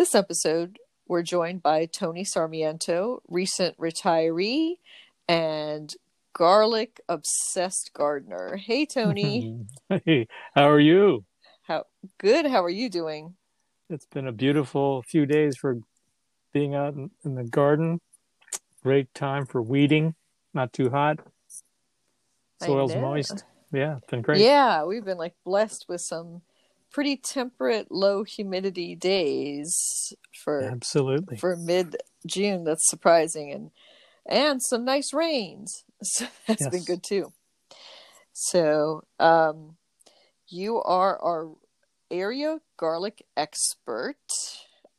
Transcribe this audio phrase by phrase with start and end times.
[0.00, 0.78] This episode,
[1.08, 4.76] we're joined by Tony Sarmiento, recent retiree
[5.28, 5.94] and
[6.32, 8.56] garlic obsessed gardener.
[8.56, 9.66] Hey, Tony.
[10.06, 11.26] hey, how are you?
[11.64, 11.84] How
[12.16, 12.46] good?
[12.46, 13.34] How are you doing?
[13.90, 15.78] It's been a beautiful few days for
[16.54, 18.00] being out in, in the garden.
[18.82, 20.14] Great time for weeding.
[20.54, 21.18] Not too hot.
[22.62, 23.44] Soil's moist.
[23.70, 24.40] Yeah, it's been great.
[24.40, 26.40] Yeah, we've been like blessed with some
[26.90, 30.12] pretty temperate, low humidity days
[30.44, 32.64] for absolutely for mid June.
[32.64, 33.70] That's surprising, and
[34.26, 35.84] and some nice rains.
[36.02, 36.70] So that's yes.
[36.70, 37.30] been good too.
[38.32, 39.76] So, um,
[40.48, 41.50] you are our
[42.10, 44.16] area garlic expert.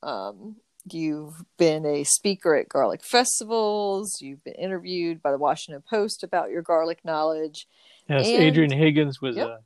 [0.04, 0.58] Um,
[0.92, 4.22] you've been a speaker at garlic festivals.
[4.22, 7.68] You've been interviewed by the Washington Post about your garlic knowledge.
[8.08, 9.48] Yes, and, Adrian Higgins was yep.
[9.48, 9.58] uh,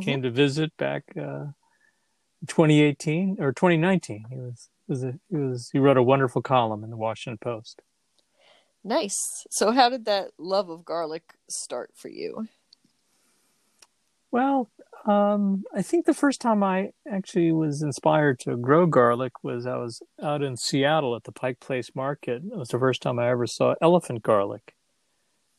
[0.00, 0.22] came mm-hmm.
[0.24, 1.46] to visit back uh,
[2.46, 4.26] 2018 or 2019.
[4.30, 7.82] He was was a, he was he wrote a wonderful column in the Washington Post.
[8.84, 9.18] Nice.
[9.50, 12.46] So how did that love of garlic start for you?
[14.30, 14.70] Well,
[15.06, 19.76] um, I think the first time I actually was inspired to grow garlic was I
[19.76, 22.42] was out in Seattle at the Pike Place Market.
[22.44, 24.74] It was the first time I ever saw elephant garlic.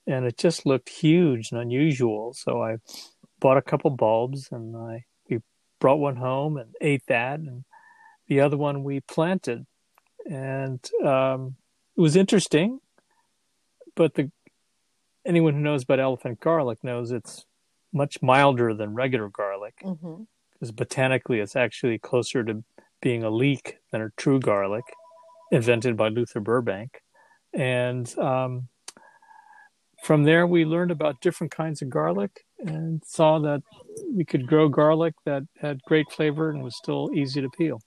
[0.06, 2.34] And it just looked huge and unusual.
[2.34, 2.78] So I
[3.40, 5.06] bought a couple bulbs and I
[5.80, 7.64] brought one home and ate that, and
[8.28, 9.66] the other one we planted,
[10.30, 11.56] and um,
[11.96, 12.80] it was interesting.
[13.96, 14.32] But the
[15.26, 17.46] anyone who knows about elephant garlic knows it's
[17.94, 20.76] much milder than regular garlic because mm-hmm.
[20.76, 22.64] botanically it's actually closer to
[23.02, 24.86] being a leek than a true garlic,
[25.52, 27.02] invented by Luther Burbank,
[27.54, 28.68] and um,
[30.04, 33.62] from there we learned about different kinds of garlic and saw that
[34.14, 37.82] we could grow garlic that had great flavor and was still easy to peel.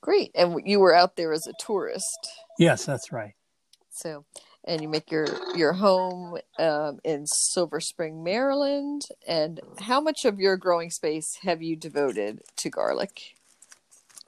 [0.00, 0.30] Great.
[0.34, 2.28] And you were out there as a tourist.
[2.58, 3.34] Yes, that's right.
[3.90, 4.24] So,
[4.64, 9.06] and you make your your home um, in Silver Spring, Maryland.
[9.26, 13.36] And how much of your growing space have you devoted to garlic?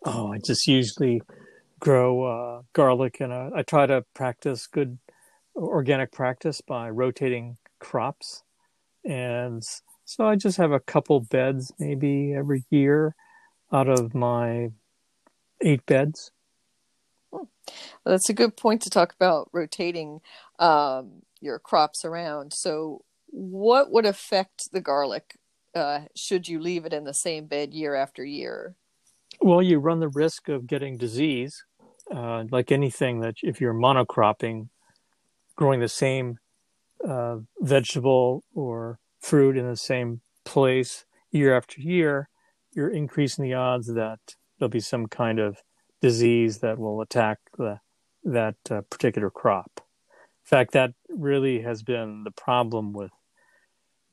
[0.04, 1.22] Oh, I just usually
[1.80, 4.98] grow uh, garlic, and I try to practice good
[5.54, 8.42] organic practice by rotating crops.
[9.04, 9.62] And
[10.04, 13.14] so I just have a couple beds maybe every year
[13.72, 14.70] out of my
[15.60, 16.30] eight beds.
[17.32, 17.44] Hmm.
[18.04, 20.20] Well, that's a good point to talk about rotating
[20.58, 22.52] um, your crops around.
[22.52, 25.36] So, what would affect the garlic
[25.74, 28.74] uh, should you leave it in the same bed year after year?
[29.40, 31.64] Well, you run the risk of getting disease,
[32.10, 34.68] uh, like anything that if you're monocropping,
[35.56, 36.38] growing the same
[37.06, 42.28] uh, vegetable or fruit in the same place year after year,
[42.72, 44.18] you're increasing the odds that
[44.58, 45.58] there'll be some kind of
[46.00, 47.80] disease that will attack the,
[48.24, 49.70] that uh, particular crop.
[49.76, 53.10] In fact, that really has been the problem with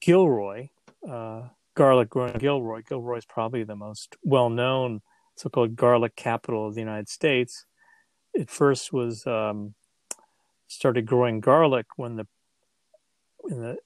[0.02, 0.70] Gilroy,
[1.10, 1.44] uh,
[1.76, 2.82] garlic growing Gilroy.
[2.88, 5.02] Gilroy is probably the most well known
[5.36, 7.66] so called garlic capital of the United States.
[8.34, 9.76] It first was um,
[10.68, 12.28] started growing garlic when the
[13.50, 13.78] in the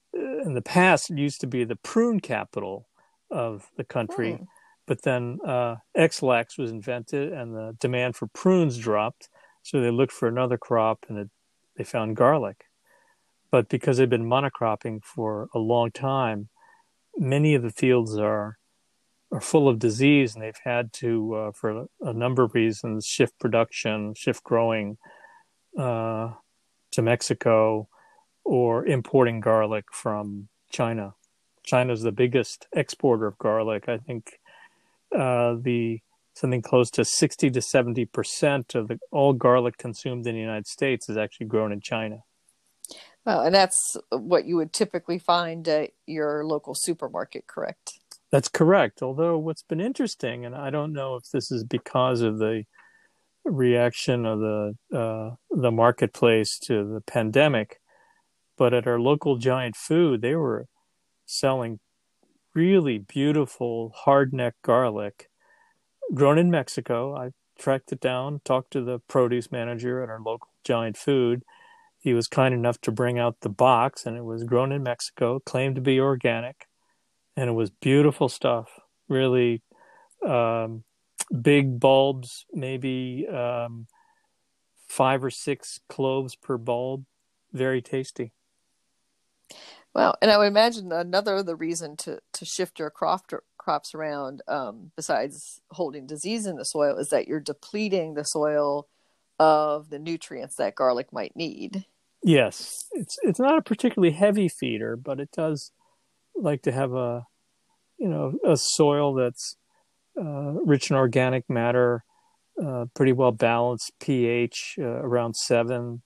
[0.44, 2.88] in the past it used to be the prune capital
[3.30, 4.44] of the country, hmm.
[4.86, 9.28] but then uh, Ex-Lax was invented and the demand for prunes dropped,
[9.62, 11.30] so they looked for another crop and it,
[11.76, 12.64] they found garlic.
[13.50, 16.48] But because they've been monocropping for a long time,
[17.16, 18.58] many of the fields are
[19.32, 23.38] are full of disease, and they've had to, uh, for a number of reasons, shift
[23.38, 24.98] production, shift growing
[25.78, 26.32] uh,
[26.90, 27.88] to Mexico
[28.50, 31.14] or importing garlic from China.
[31.62, 33.88] China is the biggest exporter of garlic.
[33.88, 34.40] I think
[35.16, 36.00] uh, the
[36.34, 40.66] something close to 60 to 70 percent of the all garlic consumed in the United
[40.66, 42.24] States is actually grown in China.
[43.24, 48.00] Well, and that's what you would typically find at your local supermarket, correct?
[48.32, 49.00] That's correct.
[49.00, 52.64] Although what's been interesting, and I don't know if this is because of the
[53.44, 57.80] reaction of the uh, the marketplace to the pandemic,
[58.60, 60.66] but at our local giant food, they were
[61.24, 61.80] selling
[62.54, 65.30] really beautiful hardneck garlic
[66.12, 67.16] grown in Mexico.
[67.16, 71.42] I tracked it down, talked to the produce manager at our local Giant Food.
[71.98, 75.40] He was kind enough to bring out the box, and it was grown in Mexico,
[75.40, 76.66] claimed to be organic,
[77.38, 78.68] and it was beautiful stuff.
[79.08, 79.62] Really
[80.26, 80.84] um,
[81.40, 83.86] big bulbs, maybe um,
[84.86, 87.06] five or six cloves per bulb.
[87.54, 88.34] Very tasty.
[89.94, 94.42] Well, and I would imagine another the reason to to shift your crop crops around,
[94.48, 98.88] um, besides holding disease in the soil, is that you're depleting the soil
[99.38, 101.86] of the nutrients that garlic might need.
[102.22, 105.72] Yes, it's it's not a particularly heavy feeder, but it does
[106.36, 107.26] like to have a
[107.98, 109.56] you know a soil that's
[110.20, 112.04] uh, rich in organic matter,
[112.62, 116.02] uh, pretty well balanced pH uh, around seven,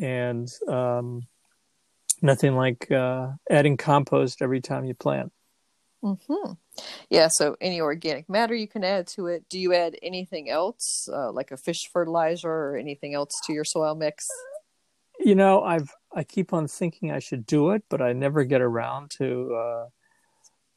[0.00, 1.22] and um,
[2.22, 5.32] nothing like uh, adding compost every time you plant.
[6.02, 6.52] Hmm.
[7.10, 7.28] Yeah.
[7.28, 9.44] So any organic matter you can add to it.
[9.48, 13.64] Do you add anything else, uh, like a fish fertilizer or anything else to your
[13.64, 14.26] soil mix?
[15.20, 18.60] You know, I've I keep on thinking I should do it, but I never get
[18.60, 19.84] around to uh,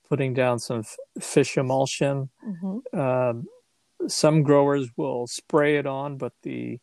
[0.07, 2.29] putting down some f- fish emulsion.
[2.45, 2.99] Mm-hmm.
[2.99, 3.47] Um,
[4.07, 6.79] some growers will spray it on, but the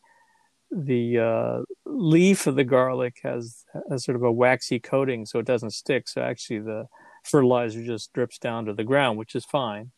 [0.73, 5.47] the uh, leaf of the garlic has, has sort of a waxy coating, so it
[5.47, 6.09] doesn't stick.
[6.09, 6.87] So actually, the
[7.25, 9.91] fertilizer just drips down to the ground, which is fine.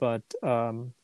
[0.00, 0.94] But um,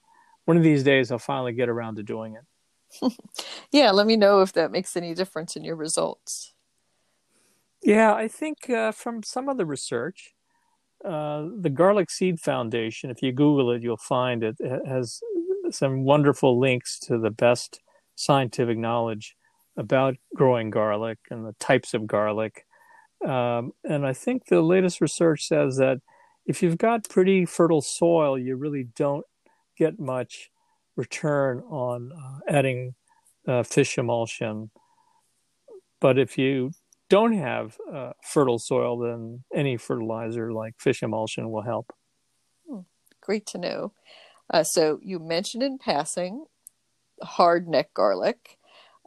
[0.44, 3.12] one of these days, I'll finally get around to doing it.
[3.70, 6.54] yeah, let me know if that makes any difference in your results.
[7.82, 10.34] Yeah, I think uh, from some of the research,
[11.04, 15.20] uh, the Garlic Seed Foundation, if you Google it, you'll find it, it has
[15.70, 17.80] some wonderful links to the best
[18.22, 19.36] scientific knowledge
[19.76, 22.66] about growing garlic and the types of garlic.
[23.26, 26.00] Um, and I think the latest research says that
[26.46, 29.24] if you've got pretty fertile soil, you really don't
[29.76, 30.50] get much
[30.96, 32.94] return on uh, adding
[33.48, 34.70] uh, fish emulsion.
[36.00, 36.72] But if you
[37.08, 41.92] don't have uh, fertile soil, then any fertilizer like fish emulsion will help.
[42.68, 42.80] Hmm.
[43.20, 43.92] Great to know.
[44.52, 46.44] Uh, so you mentioned in passing
[47.22, 48.58] hard neck garlic.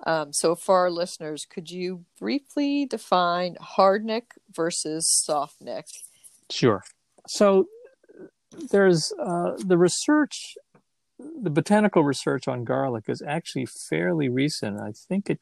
[0.05, 5.87] Um, so, for our listeners, could you briefly define hard neck versus soft neck?
[6.49, 6.83] Sure.
[7.27, 7.65] So,
[8.71, 10.57] there's uh, the research,
[11.19, 14.79] the botanical research on garlic is actually fairly recent.
[14.79, 15.39] I think it,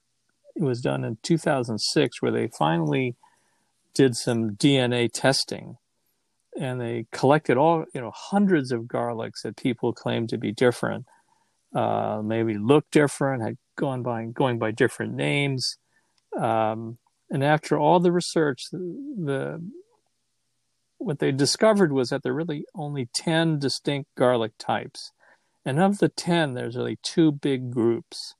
[0.55, 3.15] it was done in 2006, where they finally
[3.93, 5.77] did some DNA testing
[6.59, 11.05] and they collected all, you know, hundreds of garlics that people claimed to be different
[11.73, 15.77] uh, maybe looked different, had gone by going by different names.
[16.37, 16.97] Um,
[17.29, 18.77] and after all the research, the,
[19.17, 19.71] the
[20.97, 25.11] what they discovered was that there are really only 10 distinct garlic types.
[25.65, 28.35] And of the 10, there's really two big groups.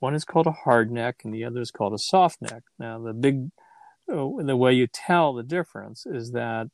[0.00, 2.62] One is called a hard neck and the other is called a soft neck.
[2.78, 3.50] Now, the big,
[4.10, 6.68] uh, the way you tell the difference is that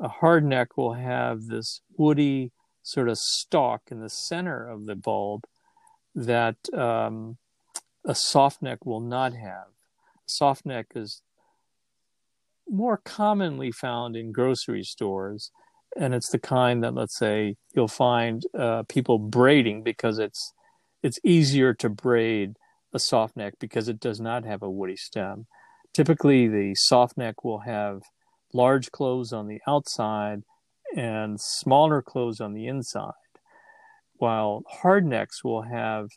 [0.00, 2.52] a hard neck will have this woody,
[2.84, 5.44] sort of stalk in the center of the bulb
[6.14, 7.38] that um,
[8.04, 9.66] a soft neck will not have.
[10.26, 11.22] Soft neck is
[12.68, 15.50] more commonly found in grocery stores,
[15.96, 20.52] and it's the kind that, let's say, you'll find uh, people braiding because it's
[21.02, 22.56] it's easier to braid
[22.94, 25.46] a soft neck because it does not have a woody stem.
[25.92, 28.02] Typically, the soft neck will have
[28.54, 30.42] large cloves on the outside
[30.94, 33.12] and smaller cloves on the inside,
[34.14, 36.08] while hardnecks will have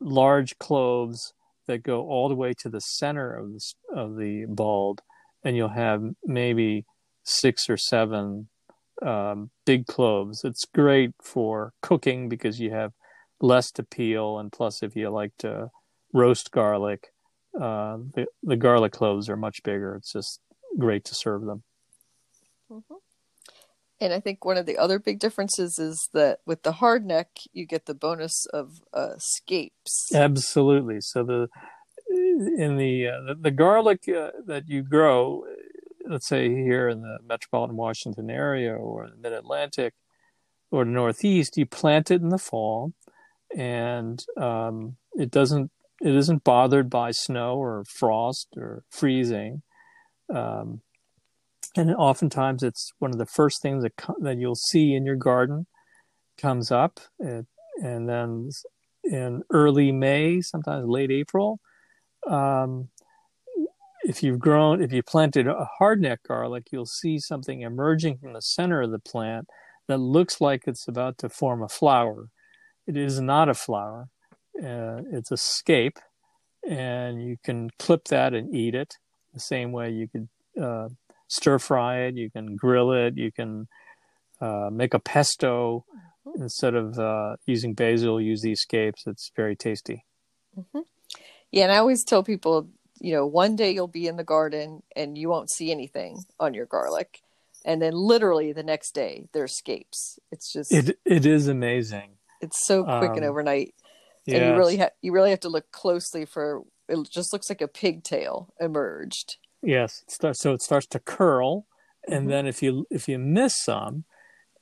[0.00, 1.32] large cloves
[1.66, 3.60] that go all the way to the center of the,
[3.94, 5.00] of the bulb,
[5.42, 6.84] and you'll have maybe
[7.24, 8.48] six or seven
[9.02, 10.44] um, big cloves.
[10.44, 12.92] It's great for cooking because you have
[13.40, 15.70] less to peel, and plus, if you like to
[16.12, 17.08] roast garlic,
[17.58, 19.94] uh, the the garlic cloves are much bigger.
[19.96, 20.40] It's just
[20.78, 21.62] great to serve them.
[22.70, 22.94] Mm-hmm.
[24.00, 27.30] And I think one of the other big differences is that with the hard neck,
[27.52, 30.10] you get the bonus of uh, scapes.
[30.14, 31.00] Absolutely.
[31.00, 31.48] So the
[32.56, 35.44] in the uh, the, the, garlic uh, that you grow,
[36.06, 39.94] let's say here in the metropolitan Washington area or the Mid Atlantic
[40.70, 42.92] or the Northeast, you plant it in the fall,
[43.54, 49.62] and um, it doesn't it isn't bothered by snow or frost or freezing.
[50.32, 50.82] Um,
[51.76, 55.66] and oftentimes it's one of the first things that that you'll see in your garden
[56.36, 57.46] comes up, it,
[57.82, 58.50] and then
[59.04, 61.60] in early May, sometimes late April,
[62.26, 62.88] um,
[64.02, 68.42] if you've grown, if you planted a hardneck garlic, you'll see something emerging from the
[68.42, 69.48] center of the plant
[69.86, 72.28] that looks like it's about to form a flower.
[72.86, 74.08] It is not a flower.
[74.56, 75.98] Uh, it's a scape,
[76.66, 78.94] and you can clip that and eat it
[79.34, 80.28] the same way you could
[80.60, 80.88] uh,
[81.28, 82.16] stir fry it.
[82.16, 83.16] You can grill it.
[83.16, 83.68] You can
[84.40, 85.84] uh, make a pesto
[86.36, 88.20] instead of uh, using basil.
[88.20, 89.04] Use these scapes.
[89.06, 90.04] It's very tasty.
[90.58, 90.80] Mm-hmm.
[91.50, 92.68] Yeah, and I always tell people,
[93.00, 96.52] you know, one day you'll be in the garden and you won't see anything on
[96.52, 97.20] your garlic,
[97.64, 100.18] and then literally the next day there's scapes.
[100.30, 100.98] It's just it.
[101.04, 102.10] It is amazing.
[102.40, 103.74] It's so quick um, and overnight,
[104.26, 104.38] yes.
[104.38, 106.62] and you really have you really have to look closely for.
[106.88, 109.36] It just looks like a pigtail emerged.
[109.62, 111.66] Yes, it starts, so it starts to curl,
[112.06, 112.30] and mm-hmm.
[112.30, 114.04] then if you if you miss some,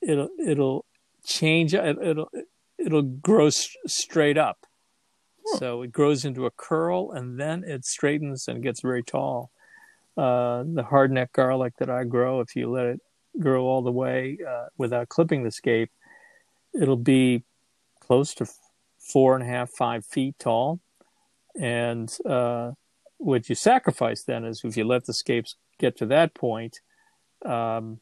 [0.01, 0.85] it'll it'll
[1.25, 1.73] change.
[1.73, 2.29] It, it'll
[2.77, 4.65] it'll grow straight up.
[5.47, 5.57] Hmm.
[5.57, 9.51] So it grows into a curl, and then it straightens and gets very tall.
[10.17, 13.01] Uh, the hardneck garlic that I grow, if you let it
[13.39, 15.91] grow all the way uh, without clipping the scape,
[16.73, 17.43] it'll be
[17.99, 18.47] close to
[18.97, 20.79] four and a half, five feet tall.
[21.55, 22.71] And uh,
[23.17, 26.79] what you sacrifice then is if you let the scapes get to that point,
[27.45, 27.99] um,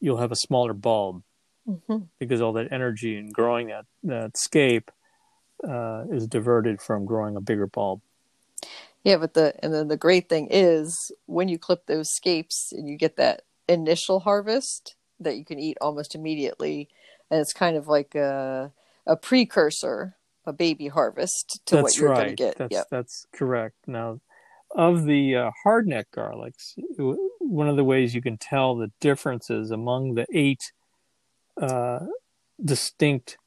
[0.00, 1.22] you'll have a smaller bulb
[1.68, 1.98] mm-hmm.
[2.18, 4.90] because all that energy in growing that that scape
[5.66, 8.00] uh, is diverted from growing a bigger bulb.
[9.02, 12.88] Yeah, but the and then the great thing is when you clip those scapes and
[12.88, 16.88] you get that initial harvest that you can eat almost immediately,
[17.30, 18.72] and it's kind of like a
[19.06, 22.16] a precursor, a baby harvest to that's what you're right.
[22.16, 22.56] going to get.
[22.56, 22.86] That's yep.
[22.90, 23.76] that's correct.
[23.86, 24.20] Now,
[24.74, 26.74] of the uh, hardneck garlics,
[27.38, 30.72] one of the ways you can tell the differences among the eight
[31.60, 32.00] uh,
[32.62, 33.38] distinct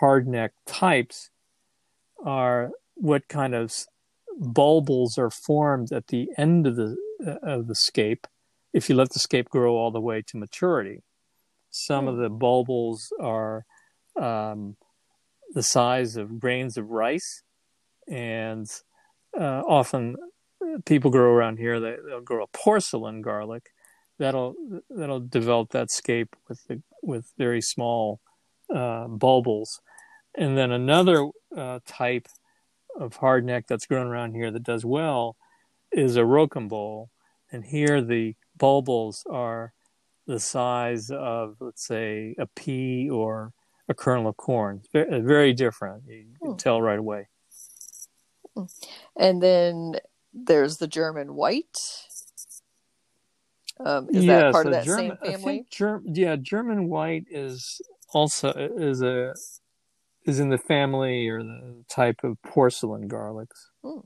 [0.00, 1.30] hardneck types
[2.24, 3.72] are what kind of
[4.40, 6.96] bulbils are formed at the end of the
[7.26, 8.26] uh, of the scape
[8.72, 11.02] if you let the scape grow all the way to maturity.
[11.70, 12.22] Some of hmm.
[12.22, 13.64] the bulbils are
[14.20, 14.76] um,
[15.52, 17.42] the size of grains of rice,
[18.08, 18.66] and
[19.38, 20.16] uh, often
[20.84, 21.80] people grow around here.
[21.80, 23.70] They, will grow a porcelain garlic
[24.18, 24.54] that'll
[24.90, 28.20] that'll develop that scape with the, with very small
[28.70, 29.80] uh, bulbils,
[30.36, 32.28] and then another uh, type
[32.98, 35.36] of hardneck that's grown around here that does well
[35.92, 37.08] is a rocambole,
[37.50, 39.72] and here the bulbils are
[40.26, 43.52] the size of let's say a pea or
[43.88, 44.82] a kernel of corn.
[44.92, 46.04] Very, very different.
[46.06, 46.56] You can hmm.
[46.56, 47.28] tell right away.
[48.56, 48.64] Hmm.
[49.16, 49.96] And then
[50.32, 51.78] there's the German white.
[53.78, 55.66] Um, is yes, that part of that German, same family?
[55.70, 57.80] Ger- yeah, German white is
[58.12, 59.34] also is a
[60.26, 63.68] is in the family or the type of porcelain garlics.
[63.82, 64.00] Hmm.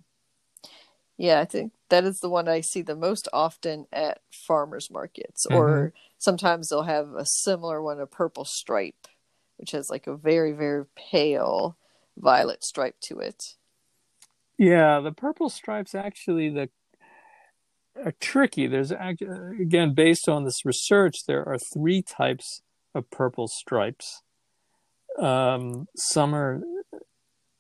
[1.16, 5.46] Yeah, I think that is the one I see the most often at farmers markets,
[5.46, 5.56] mm-hmm.
[5.56, 9.08] or sometimes they'll have a similar one, a purple stripe,
[9.56, 11.76] which has like a very very pale
[12.16, 13.54] violet stripe to it.
[14.58, 16.68] Yeah, the purple stripes actually the
[18.04, 18.66] are tricky.
[18.66, 22.62] There's again based on this research, there are three types
[22.94, 24.22] of purple stripes.
[25.18, 26.60] Um, some are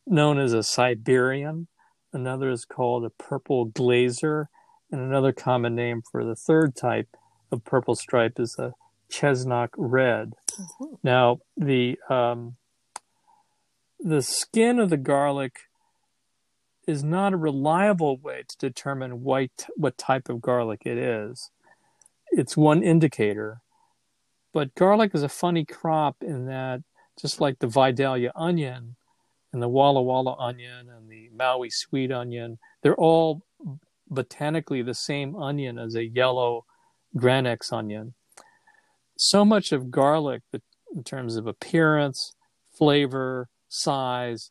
[0.06, 1.68] known as a Siberian,
[2.12, 4.46] another is called a purple glazer,
[4.90, 7.16] and another common name for the third type
[7.50, 8.72] of purple stripe is a
[9.08, 10.34] chestnut red.
[10.52, 10.94] Mm-hmm.
[11.02, 12.56] Now the um,
[14.00, 15.52] the skin of the garlic
[16.86, 21.50] is not a reliable way to determine white, what type of garlic it is.
[22.30, 23.60] It's one indicator.
[24.52, 26.82] But garlic is a funny crop in that,
[27.20, 28.96] just like the Vidalia onion
[29.52, 33.42] and the Walla Walla onion and the Maui sweet onion, they're all
[34.08, 36.64] botanically the same onion as a yellow
[37.16, 38.14] Granex onion.
[39.16, 40.42] So much of garlic,
[40.94, 42.34] in terms of appearance,
[42.72, 44.50] flavor, size,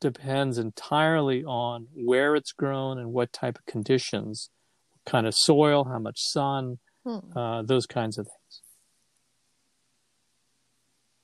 [0.00, 4.50] depends entirely on where it's grown and what type of conditions,
[4.90, 7.36] what kind of soil, how much sun, hmm.
[7.36, 8.62] uh, those kinds of things.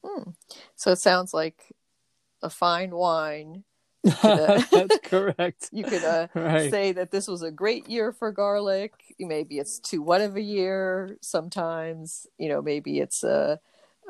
[0.04, 0.30] Hmm.
[0.76, 1.72] So it sounds like
[2.42, 3.64] a fine wine.
[4.22, 5.70] uh, That's correct.
[5.72, 6.70] You could uh, right.
[6.70, 8.92] say that this was a great year for garlic.
[9.18, 11.16] Maybe it's too wet of a year.
[11.22, 13.56] Sometimes, you know, maybe it's uh,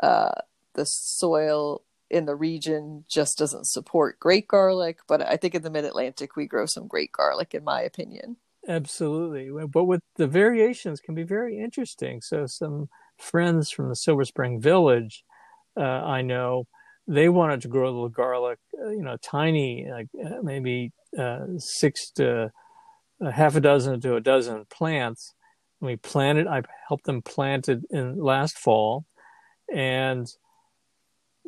[0.03, 0.33] uh,
[0.75, 1.83] the soil
[2.15, 4.99] in the region just doesn't support great garlic.
[5.09, 8.37] But I think in the mid Atlantic, we grow some great garlic, in my opinion.
[8.69, 9.51] Absolutely.
[9.67, 12.21] But with the variations can be very interesting.
[12.23, 15.25] So, some friends from the Silver Spring Village,
[15.77, 16.67] uh, I know,
[17.07, 21.47] they wanted to grow a little garlic, uh, you know, tiny, like uh, maybe uh,
[21.59, 22.51] six to
[23.25, 25.35] uh, half a dozen to a dozen plants.
[25.81, 29.05] we planted, I helped them plant it in last fall.
[29.73, 30.27] And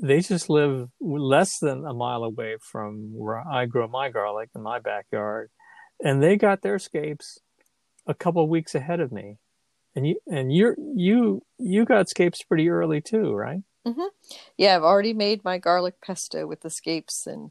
[0.00, 4.62] they just live less than a mile away from where I grow my garlic in
[4.62, 5.50] my backyard,
[6.02, 7.40] and they got their scapes
[8.06, 9.38] a couple of weeks ahead of me.
[9.94, 13.60] And you and you you you got scapes pretty early too, right?
[13.86, 14.08] Mm-hmm.
[14.58, 17.50] Yeah, I've already made my garlic pesto with the scapes, and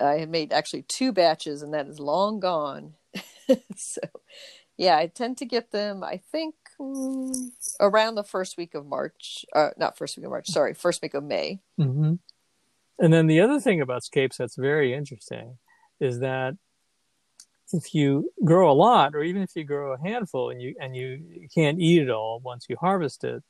[0.00, 2.94] I had made actually two batches, and that is long gone.
[3.76, 4.00] so,
[4.76, 6.04] yeah, I tend to get them.
[6.04, 6.54] I think
[7.80, 9.44] around the first week of March.
[9.54, 10.48] Uh, not first week of March.
[10.48, 11.60] Sorry, first week of May.
[11.78, 12.14] Mm-hmm.
[12.98, 15.58] And then the other thing about scapes that's very interesting
[16.00, 16.56] is that
[17.72, 20.96] if you grow a lot, or even if you grow a handful and you and
[20.96, 23.42] you can't eat it all once you harvest it,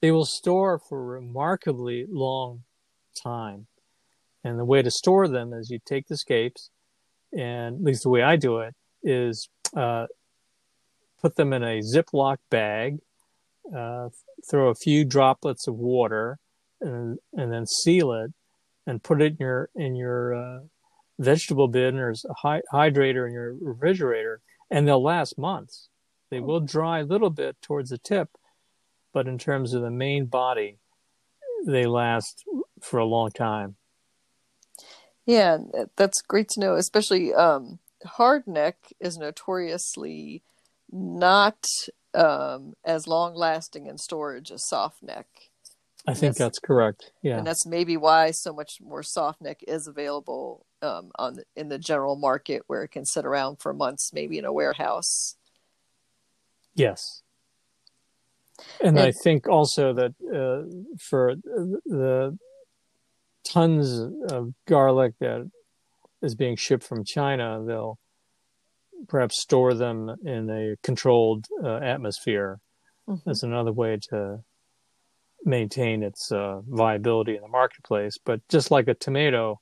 [0.00, 2.62] they will store for a remarkably long
[3.22, 3.66] time.
[4.44, 6.70] And the way to store them is you take the scapes,
[7.36, 10.06] and at least the way I do it is uh,
[11.20, 12.98] put them in a Ziploc bag,
[13.74, 14.08] uh,
[14.48, 16.38] throw a few droplets of water,
[16.80, 18.32] and, and then seal it,
[18.86, 20.60] and put it in your in your uh,
[21.18, 25.88] vegetable bin or a hy- hydrator in your refrigerator, and they'll last months.
[26.30, 28.30] They will dry a little bit towards the tip,
[29.12, 30.78] but in terms of the main body,
[31.66, 32.44] they last
[32.80, 33.76] for a long time.
[35.26, 35.58] Yeah,
[35.96, 36.74] that's great to know.
[36.76, 40.42] Especially um, hardneck is notoriously
[40.92, 41.64] not
[42.14, 45.26] um, as long lasting in storage as soft neck.
[46.06, 47.12] I think that's, that's, correct.
[47.22, 51.44] Yeah, and that's maybe why so much more soft neck is available um, on the,
[51.56, 55.36] in the general market, where it can sit around for months, maybe in a warehouse.
[56.74, 57.22] Yes,
[58.82, 62.38] and, I think also that uh, for the
[63.44, 64.00] tons
[64.32, 65.50] of garlic that
[66.22, 67.98] is being shipped from China, they'll
[69.08, 72.60] perhaps store them in a controlled uh, atmosphere.
[73.08, 73.20] Mm-hmm.
[73.26, 74.40] That's another way to
[75.44, 78.18] maintain its uh, viability in the marketplace.
[78.24, 79.58] But just like a tomato,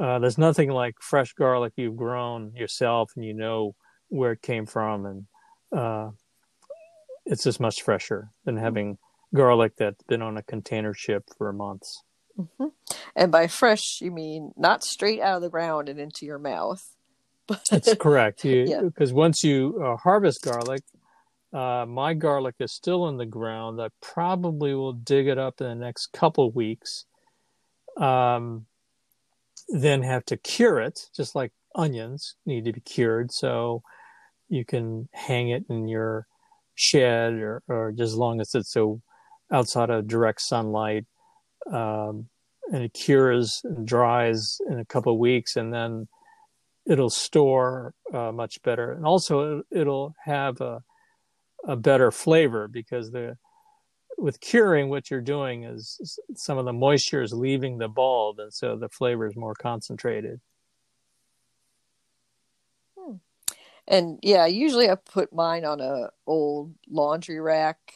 [0.00, 3.74] uh, there's nothing like fresh garlic you've grown yourself and you know
[4.08, 5.26] where it came from, and
[5.76, 6.10] uh,
[7.24, 8.98] it's just much fresher than having
[9.34, 12.02] garlic that's been on a container ship for months.
[12.38, 12.66] Mm-hmm.
[13.16, 16.95] And by fresh, you mean not straight out of the ground and into your mouth.
[17.70, 18.42] That's correct.
[18.42, 18.70] Because
[19.10, 19.12] yeah.
[19.12, 20.82] once you uh, harvest garlic,
[21.52, 23.80] uh, my garlic is still in the ground.
[23.80, 27.04] I probably will dig it up in the next couple weeks.
[27.96, 28.66] Um,
[29.68, 33.32] then have to cure it, just like onions need to be cured.
[33.32, 33.82] So
[34.48, 36.26] you can hang it in your
[36.74, 39.00] shed or, or just as long as it's so
[39.50, 41.06] outside of direct sunlight.
[41.72, 42.28] Um,
[42.72, 46.08] and it cures and dries in a couple of weeks and then
[46.86, 48.92] it'll store uh, much better.
[48.92, 50.82] And also it'll have a,
[51.66, 53.36] a better flavor because the,
[54.18, 58.52] with curing, what you're doing is some of the moisture is leaving the bulb, and
[58.52, 60.40] so the flavor is more concentrated.
[62.98, 63.16] Hmm.
[63.86, 67.92] And yeah, usually I put mine on a old laundry rack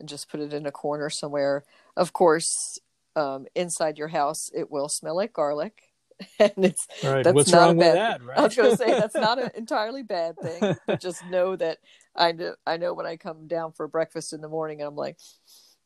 [0.00, 1.64] and just put it in a corner somewhere.
[1.96, 2.80] Of course,
[3.14, 5.91] um, inside your house, it will smell like garlic.
[6.38, 7.24] and it's right.
[7.24, 8.38] that's What's not a bad, that, right?
[8.38, 10.76] I was going to say that's not an entirely bad thing.
[10.86, 11.78] But just know that
[12.16, 15.18] I know I know when I come down for breakfast in the morning, I'm like,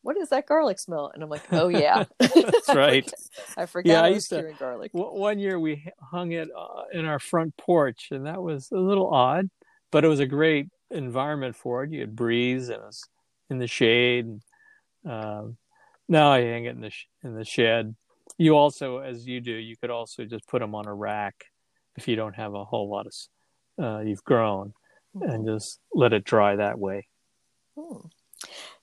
[0.01, 1.11] what is that garlic smell?
[1.13, 3.11] And I'm like, oh yeah, that's right.
[3.57, 4.91] I forgot yeah, I, I used to, garlic.
[4.93, 9.13] One year we hung it uh, in our front porch, and that was a little
[9.13, 9.49] odd,
[9.91, 11.91] but it was a great environment for it.
[11.91, 13.03] You had breeze and it was
[13.49, 14.39] in the shade.
[15.05, 15.57] Um,
[16.07, 17.95] now I hang it in the sh- in the shed.
[18.37, 21.45] You also, as you do, you could also just put them on a rack
[21.95, 23.13] if you don't have a whole lot of
[23.83, 24.73] uh, you've grown,
[25.15, 25.29] mm-hmm.
[25.29, 27.07] and just let it dry that way.
[27.77, 28.07] Hmm.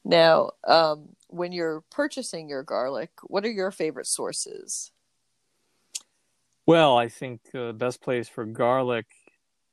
[0.05, 4.93] Now, um, when you're purchasing your garlic, what are your favorite sources?
[6.67, 9.07] Well, I think uh, the best place for garlic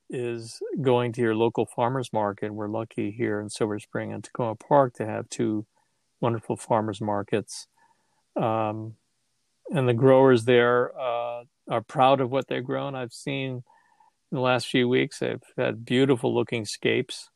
[0.10, 2.54] is going to your local farmers market.
[2.54, 5.65] We're lucky here in Silver Spring and Takoma Park to have two
[6.20, 7.67] wonderful farmers markets.
[8.36, 8.96] Um,
[9.71, 12.95] and the growers there uh, are proud of what they've grown.
[12.95, 13.63] I've seen
[14.31, 17.29] in the last few weeks, they've had beautiful looking scapes.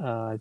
[0.00, 0.38] Uh,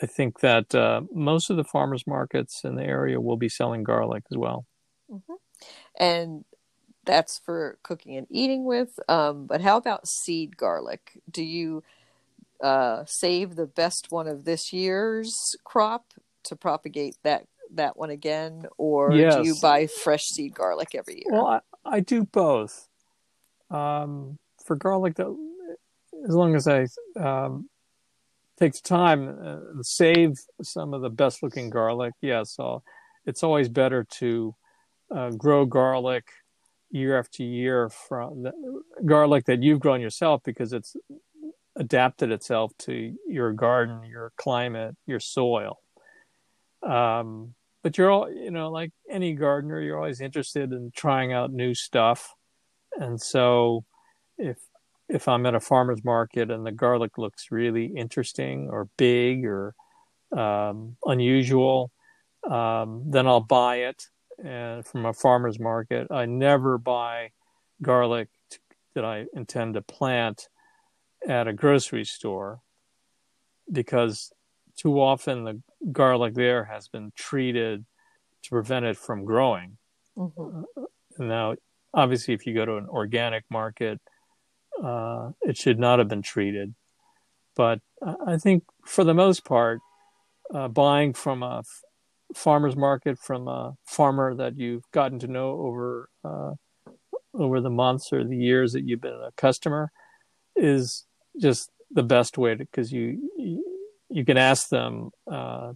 [0.00, 3.82] I think that uh, most of the farmers markets in the area will be selling
[3.82, 4.66] garlic as well.
[5.10, 5.34] Mm-hmm.
[5.98, 6.44] And
[7.04, 9.00] that's for cooking and eating with.
[9.08, 11.20] Um, but how about seed garlic?
[11.30, 11.82] Do you
[12.62, 16.12] uh, save the best one of this year's crop
[16.44, 19.36] to propagate that that one again, or yes.
[19.36, 21.26] do you buy fresh seed garlic every year?
[21.30, 22.88] Well, I, I do both.
[23.70, 25.38] Um, for garlic, though,
[26.26, 26.86] as long as I
[27.18, 27.68] um,
[28.58, 32.82] take the time uh, save some of the best looking garlic, yes, I'll,
[33.26, 34.54] it's always better to
[35.14, 36.24] uh, grow garlic
[36.90, 38.52] year after year from the,
[39.04, 40.96] garlic that you've grown yourself because it's
[41.76, 45.78] adapted itself to your garden, your climate, your soil.
[46.82, 47.54] Um,
[47.88, 51.72] but you're all, you know, like any gardener, you're always interested in trying out new
[51.72, 52.34] stuff.
[53.00, 53.86] And so
[54.36, 54.58] if
[55.08, 59.74] if I'm at a farmer's market and the garlic looks really interesting or big or
[60.36, 61.90] um, unusual,
[62.50, 64.04] um, then I'll buy it
[64.44, 66.08] and from a farmer's market.
[66.10, 67.30] I never buy
[67.80, 68.28] garlic
[68.94, 70.50] that I intend to plant
[71.26, 72.60] at a grocery store
[73.72, 74.30] because
[74.78, 75.60] too often the
[75.92, 77.84] garlic there has been treated
[78.44, 79.76] to prevent it from growing.
[80.16, 80.62] Mm-hmm.
[80.76, 80.84] Uh,
[81.18, 81.56] now,
[81.92, 84.00] obviously, if you go to an organic market,
[84.82, 86.74] uh, it should not have been treated.
[87.56, 87.80] But
[88.26, 89.80] I think for the most part,
[90.54, 91.82] uh, buying from a f-
[92.34, 96.52] farmer's market from a farmer that you've gotten to know over uh,
[97.34, 99.90] over the months or the years that you've been a customer
[100.56, 101.04] is
[101.40, 103.30] just the best way to because you,
[104.10, 105.72] you, can ask them uh,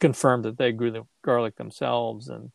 [0.00, 2.50] confirm that they grew the garlic themselves and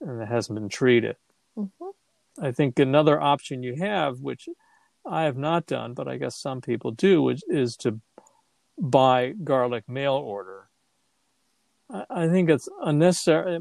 [0.00, 1.16] and it hasn't been treated.
[1.56, 2.44] Mm-hmm.
[2.44, 4.48] I think another option you have, which
[5.04, 8.00] I have not done, but I guess some people do, which is to
[8.80, 10.68] buy garlic mail order.
[11.90, 13.58] I, I think it's unnecessary.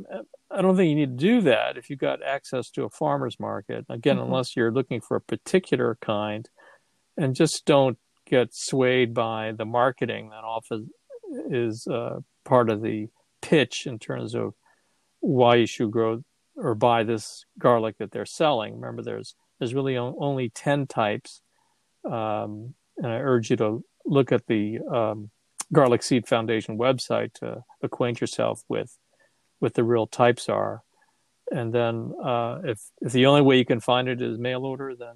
[0.52, 3.40] I don't think you need to do that if you've got access to a farmer's
[3.40, 3.86] market.
[3.90, 4.26] Again, mm-hmm.
[4.26, 6.50] unless you're looking for a particular kind,
[7.18, 7.98] and just don't
[8.30, 10.90] get swayed by the marketing that often
[11.50, 13.08] is uh, part of the
[13.42, 14.54] pitch in terms of
[15.20, 16.24] why you should grow
[16.56, 18.76] or buy this garlic that they're selling.
[18.76, 21.42] Remember, there's there's really only 10 types.
[22.06, 25.32] Um, and I urge you to look at the um,
[25.74, 28.96] Garlic Seed Foundation website to acquaint yourself with
[29.60, 30.84] what the real types are.
[31.52, 34.96] And then uh, if, if the only way you can find it is mail order,
[34.96, 35.16] then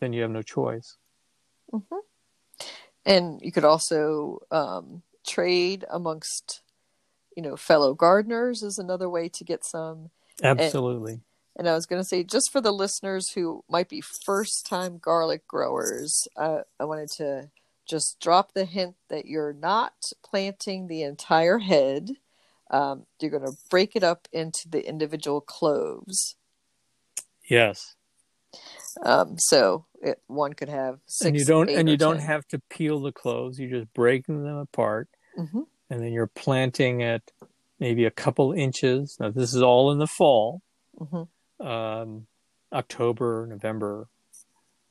[0.00, 0.96] then you have no choice.
[1.74, 1.96] Mm-hmm.
[3.04, 6.62] And you could also um, trade amongst,
[7.36, 10.10] you know, fellow gardeners is another way to get some.
[10.42, 11.12] Absolutely.
[11.12, 11.22] And,
[11.56, 14.98] and I was going to say, just for the listeners who might be first time
[14.98, 17.50] garlic growers, uh, I wanted to
[17.86, 19.92] just drop the hint that you're not
[20.24, 22.12] planting the entire head.
[22.70, 26.36] Um, you're going to break it up into the individual cloves.
[27.48, 27.94] Yes.
[29.02, 31.26] Um, so it, one could have six.
[31.26, 33.58] And you don't, and you don't have to peel the cloves.
[33.58, 35.62] You're just breaking them apart, mm-hmm.
[35.90, 37.22] and then you're planting at
[37.80, 39.16] maybe a couple inches.
[39.18, 40.62] Now this is all in the fall.
[41.00, 41.22] Mm-hmm
[41.60, 42.26] um,
[42.72, 44.08] October, November.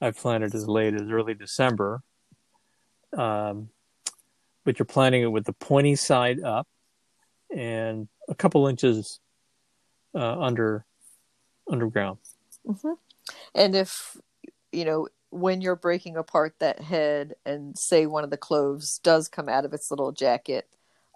[0.01, 2.01] I've planted as late as early December.
[3.17, 3.69] Um,
[4.65, 6.67] but you're planting it with the pointy side up
[7.55, 9.19] and a couple inches
[10.15, 10.85] uh, under
[11.69, 12.17] underground.
[12.65, 12.93] Mm-hmm.
[13.55, 14.17] And if
[14.73, 19.27] you know when you're breaking apart that head, and say one of the cloves does
[19.27, 20.67] come out of its little jacket,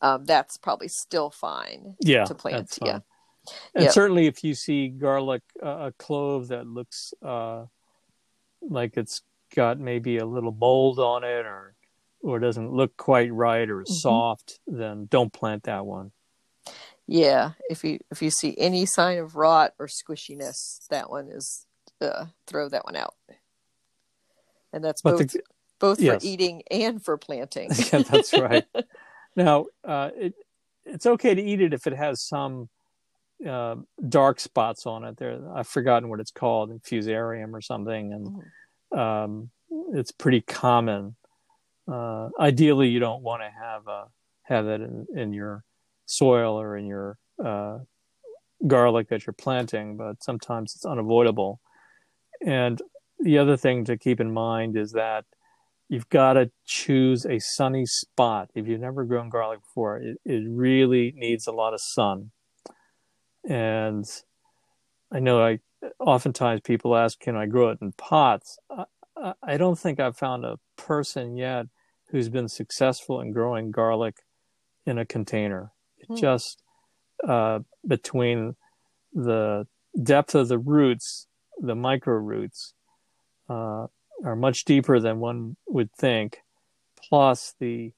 [0.01, 1.95] um, that's probably still fine.
[1.99, 2.77] Yeah, to plant.
[2.81, 2.99] Yeah.
[3.73, 3.93] And yep.
[3.93, 7.65] certainly, if you see garlic, uh, a clove that looks uh,
[8.61, 9.21] like it's
[9.55, 11.75] got maybe a little mold on it, or
[12.21, 13.93] or doesn't look quite right, or mm-hmm.
[13.93, 16.11] soft, then don't plant that one.
[17.07, 21.65] Yeah, if you if you see any sign of rot or squishiness, that one is
[22.01, 23.15] uh, throw that one out.
[24.73, 25.41] And that's but both the,
[25.79, 26.21] both yes.
[26.21, 27.69] for eating and for planting.
[27.93, 28.65] yeah, that's right.
[29.35, 30.33] now, uh, it
[30.85, 32.69] it's okay to eat it if it has some
[33.47, 33.75] uh,
[34.07, 35.17] dark spots on it.
[35.17, 38.99] There, I've forgotten what it's called, fusarium or something, and mm-hmm.
[38.99, 39.49] um,
[39.93, 41.15] it's pretty common.
[41.91, 44.05] Uh, ideally, you don't want to have uh,
[44.43, 45.63] have that in, in, your
[46.05, 47.79] soil or in your uh,
[48.65, 51.59] garlic that you're planting, but sometimes it's unavoidable.
[52.45, 52.81] And
[53.19, 55.25] the other thing to keep in mind is that
[55.89, 58.49] you've got to choose a sunny spot.
[58.53, 62.31] If you've never grown garlic before, it, it really needs a lot of sun
[63.47, 64.05] and
[65.11, 65.59] I know I
[65.99, 70.45] oftentimes people ask, "Can I grow it in pots?" I, I don't think I've found
[70.45, 71.67] a person yet
[72.09, 74.17] who's been successful in growing garlic
[74.85, 75.71] in a container.
[75.97, 76.15] It hmm.
[76.15, 76.61] just
[77.27, 78.55] uh, between
[79.13, 79.67] the
[80.01, 81.27] depth of the roots,
[81.57, 82.73] the micro roots,
[83.49, 83.87] uh,
[84.23, 86.39] are much deeper than one would think.
[87.09, 87.93] Plus the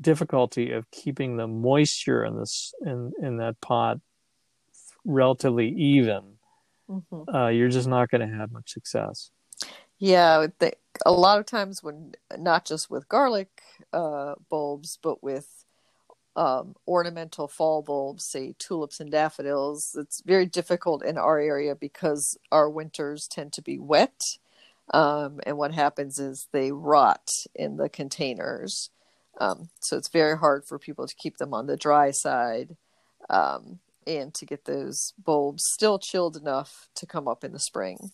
[0.00, 3.98] difficulty of keeping the moisture in this in in that pot
[5.04, 6.34] relatively even,
[6.88, 7.34] mm-hmm.
[7.34, 9.30] uh, you're just not going to have much success.
[9.98, 10.46] Yeah,
[11.04, 15.60] a lot of times when not just with garlic uh, bulbs, but with
[16.36, 19.96] um, ornamental fall bulbs, say tulips and daffodils.
[19.98, 24.38] It's very difficult in our area because our winters tend to be wet.
[24.92, 28.90] Um, and what happens is they rot in the containers.
[29.40, 32.76] Um, so it's very hard for people to keep them on the dry side
[33.28, 38.10] um, and to get those bulbs still chilled enough to come up in the spring.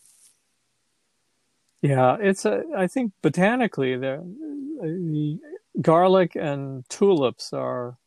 [1.82, 2.64] Yeah, it's a.
[2.76, 5.38] I think botanically, the
[5.80, 7.98] garlic and tulips are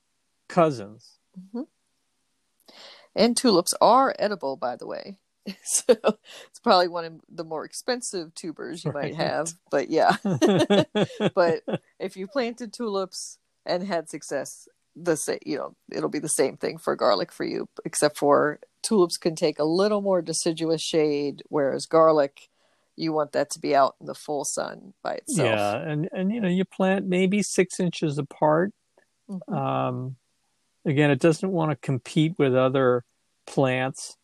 [0.47, 1.17] cousins.
[1.39, 1.61] Mm-hmm.
[3.15, 5.17] And tulips are edible, by the way.
[5.63, 5.95] so
[6.47, 9.05] it's probably one of the more expensive tubers you right.
[9.05, 9.53] might have.
[9.71, 10.17] But yeah.
[10.23, 11.63] but
[11.99, 16.57] if you planted tulips and had success, the same, you know, it'll be the same
[16.57, 21.43] thing for garlic for you, except for tulips can take a little more deciduous shade,
[21.49, 22.49] whereas garlic,
[22.95, 25.47] you want that to be out in the full sun by itself.
[25.47, 28.73] Yeah, and and you know, you plant maybe six inches apart.
[29.29, 29.53] Mm-hmm.
[29.53, 30.15] Um,
[30.85, 33.05] again, it doesn't want to compete with other
[33.47, 34.17] plants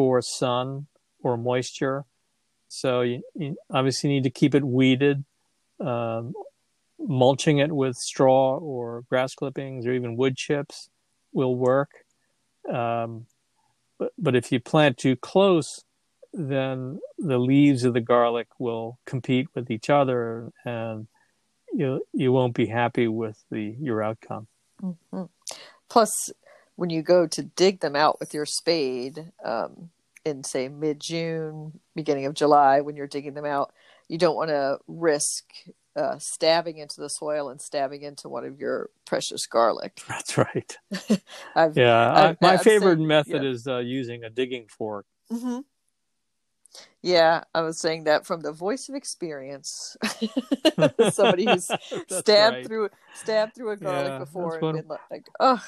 [0.00, 0.86] for sun
[1.22, 2.06] or moisture.
[2.68, 5.26] So you, you obviously need to keep it weeded.
[5.78, 6.32] Um,
[6.98, 10.88] mulching it with straw or grass clippings or even wood chips
[11.34, 11.90] will work.
[12.66, 13.26] Um,
[13.98, 15.84] but, but if you plant too close,
[16.32, 21.08] then the leaves of the garlic will compete with each other and
[21.74, 24.46] you you won't be happy with the your outcome.
[24.82, 25.24] Mm-hmm.
[25.90, 26.30] Plus,
[26.80, 29.90] when you go to dig them out with your spade um,
[30.24, 33.74] in say mid June, beginning of July, when you're digging them out,
[34.08, 35.44] you don't want to risk
[35.94, 40.00] uh, stabbing into the soil and stabbing into one of your precious garlic.
[40.08, 40.78] That's right.
[41.54, 43.50] I've, yeah, I've, I, my I've favorite method yeah.
[43.50, 45.04] is uh, using a digging fork.
[45.30, 45.58] Mm-hmm.
[47.02, 49.96] Yeah, I was saying that from the voice of experience.
[51.10, 51.70] Somebody who's
[52.08, 52.66] stabbed right.
[52.66, 55.62] through stabbed through a garlic yeah, before and been like, oh.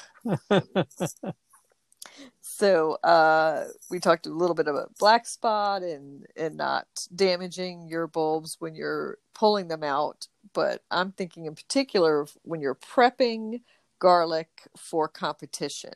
[2.41, 8.05] so uh, we talked a little bit about black spot and and not damaging your
[8.05, 10.27] bulbs when you're pulling them out.
[10.53, 13.61] But I'm thinking in particular of when you're prepping
[13.97, 15.93] garlic for competition.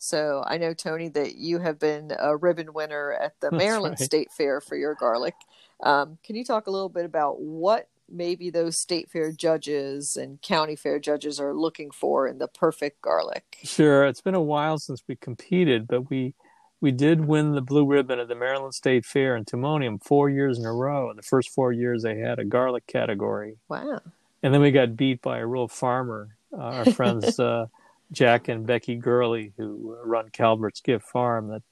[0.00, 4.04] So I know Tony that you have been a ribbon winner at the Maryland right.
[4.04, 5.34] State Fair for your garlic.
[5.82, 10.40] Um, can you talk a little bit about what maybe those state fair judges and
[10.40, 13.58] county fair judges are looking for in the perfect garlic?
[13.62, 16.34] Sure, it's been a while since we competed, but we
[16.80, 20.58] we did win the blue ribbon at the Maryland State Fair in Timonium four years
[20.58, 21.10] in a row.
[21.10, 23.58] And the first four years they had a garlic category.
[23.68, 24.00] Wow!
[24.42, 26.36] And then we got beat by a real farmer.
[26.52, 27.66] Uh, our friends uh,
[28.12, 31.62] Jack and Becky Gurley, who run Calvert's Gift Farm, that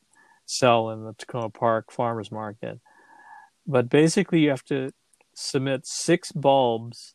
[0.46, 2.81] sell in the Takoma Park Farmers Market.
[3.66, 4.92] But basically, you have to
[5.35, 7.14] submit six bulbs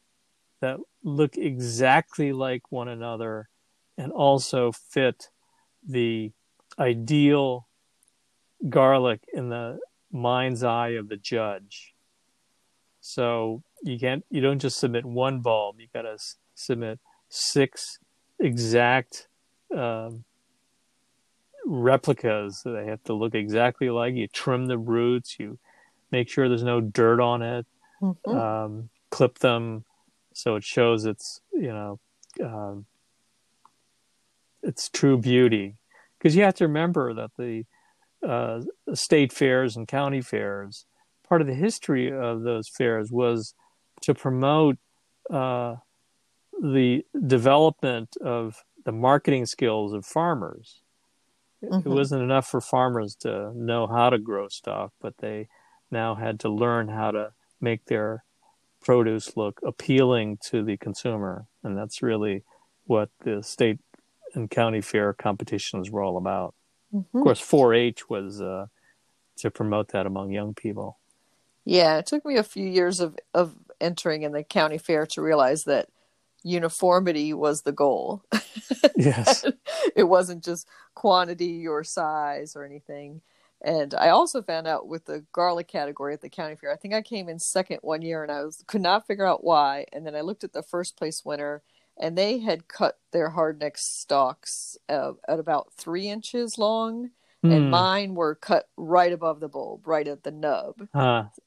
[0.61, 3.49] that look exactly like one another
[3.97, 5.29] and also fit
[5.87, 6.31] the
[6.79, 7.67] ideal
[8.69, 9.79] garlic in the
[10.11, 11.93] mind's eye of the judge.
[13.01, 17.99] So you can't, you don't just submit one bulb, you got to s- submit six
[18.43, 19.27] exact
[19.75, 20.23] um,
[21.65, 22.61] replicas.
[22.63, 24.27] They have to look exactly like you.
[24.27, 25.37] Trim the roots.
[25.39, 25.57] You
[26.11, 27.65] make sure there's no dirt on it.
[28.01, 28.29] Mm-hmm.
[28.29, 29.85] Um, clip them
[30.33, 31.99] so it shows its you know
[32.43, 32.85] um,
[34.61, 35.75] its true beauty.
[36.17, 37.65] Because you have to remember that the
[38.25, 38.61] uh,
[38.93, 40.85] state fairs and county fairs,
[41.27, 43.53] part of the history of those fairs was
[44.01, 44.77] to promote
[45.29, 45.75] uh,
[46.61, 50.81] the development of the marketing skills of farmers.
[51.63, 51.89] Mm-hmm.
[51.89, 55.47] It wasn't enough for farmers to know how to grow stuff, but they
[55.91, 58.23] now had to learn how to make their
[58.81, 61.45] produce look appealing to the consumer.
[61.63, 62.43] And that's really
[62.85, 63.79] what the state
[64.33, 66.53] and county fair competitions were all about.
[66.93, 67.17] Mm-hmm.
[67.17, 68.67] Of course, 4 H was uh,
[69.37, 70.99] to promote that among young people.
[71.65, 75.21] Yeah, it took me a few years of, of entering in the county fair to
[75.21, 75.87] realize that
[76.43, 78.23] uniformity was the goal.
[78.95, 79.45] Yes.
[79.95, 83.21] it wasn't just quantity or size or anything.
[83.61, 86.93] And I also found out with the garlic category at the county fair, I think
[86.93, 89.85] I came in second one year and I was could not figure out why.
[89.91, 91.63] And then I looked at the first place winner
[91.97, 97.09] and they had cut their hardneck stalks uh, at about three inches long.
[97.43, 97.55] Mm.
[97.55, 97.69] And hmm.
[97.71, 100.87] mine were cut right above the bulb, right at the nub.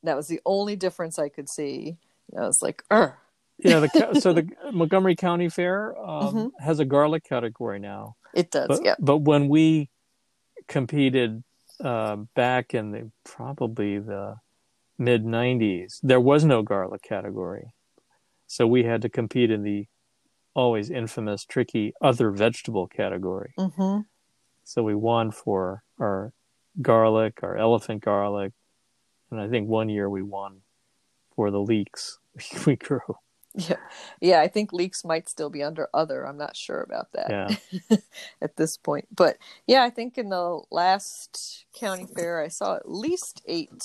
[0.02, 1.96] That was the only difference I could see.
[2.36, 3.12] I was like, Ugh
[3.58, 6.64] yeah, the, so the Montgomery County Fair um, mm-hmm.
[6.64, 8.16] has a garlic category now.
[8.34, 8.94] It does, but, yeah.
[8.98, 9.88] But when we
[10.68, 11.42] competed
[11.82, 14.36] uh, back in the probably the
[14.98, 17.72] mid '90s, there was no garlic category,
[18.46, 19.86] so we had to compete in the
[20.54, 23.52] always infamous, tricky other vegetable category.
[23.58, 24.00] Mm-hmm.
[24.64, 26.32] So we won for our
[26.82, 28.52] garlic, our elephant garlic,
[29.30, 30.62] and I think one year we won
[31.34, 32.18] for the leeks
[32.66, 33.16] we grew.
[33.56, 33.76] Yeah,
[34.20, 34.40] yeah.
[34.40, 36.26] I think leeks might still be under other.
[36.26, 37.96] I'm not sure about that Yeah.
[38.42, 39.06] at this point.
[39.14, 43.82] But yeah, I think in the last county fair, I saw at least eight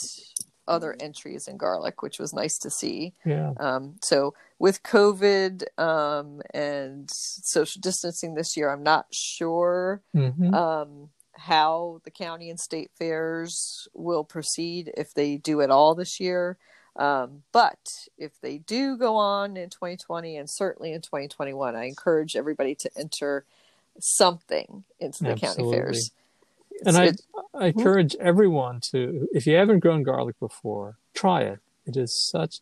[0.68, 3.14] other entries in garlic, which was nice to see.
[3.26, 3.54] Yeah.
[3.60, 10.54] Um, so with COVID um, and social distancing this year, I'm not sure Mhm.
[10.54, 16.20] um, how the county and state fairs will proceed if they do it all this
[16.20, 16.58] year.
[16.96, 22.36] Um, but if they do go on in 2020 and certainly in 2021, I encourage
[22.36, 23.46] everybody to enter
[24.00, 25.78] something into the county Absolutely.
[25.78, 26.12] fairs.
[26.86, 31.60] and I, It's- I encourage everyone to, if you haven't grown garlic before, try it.
[31.86, 32.60] It is such,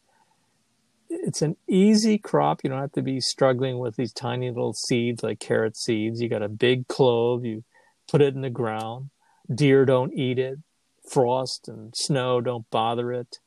[1.09, 2.61] it's an easy crop.
[2.63, 6.21] You don't have to be struggling with these tiny little seeds like carrot seeds.
[6.21, 7.63] You got a big clove, you
[8.07, 9.09] put it in the ground.
[9.53, 10.59] Deer don't eat it.
[11.09, 13.39] Frost and snow don't bother it.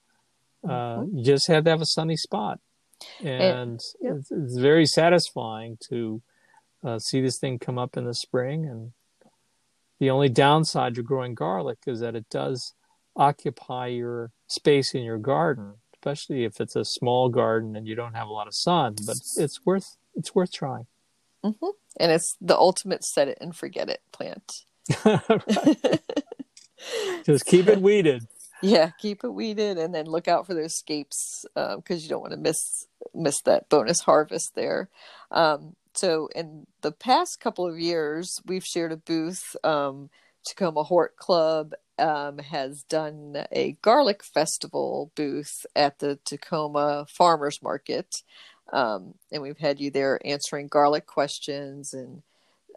[0.68, 2.60] Uh, you just have to have a sunny spot.
[3.20, 4.12] And yeah.
[4.14, 6.22] it's, it's very satisfying to
[6.84, 8.92] uh, see this thing come up in the spring and
[9.98, 12.74] the only downside to growing garlic is that it does
[13.14, 18.14] occupy your space in your garden, especially if it's a small garden and you don't
[18.14, 18.96] have a lot of sun.
[19.06, 20.86] But it's worth it's worth trying.
[21.44, 21.74] Mhm.
[22.00, 24.64] And it's the ultimate set it and forget it plant.
[27.24, 28.26] Just keep it weeded.
[28.62, 32.32] Yeah, keep it weeded and then look out for those scapes because you don't want
[32.32, 34.88] to miss miss that bonus harvest there.
[35.30, 39.56] Um, so in the past couple of years, we've shared a booth.
[39.64, 40.10] Um,
[40.48, 48.22] Takoma Hort Club um, has done a garlic festival booth at the Takoma Farmers Market,
[48.72, 52.22] um, and we've had you there answering garlic questions and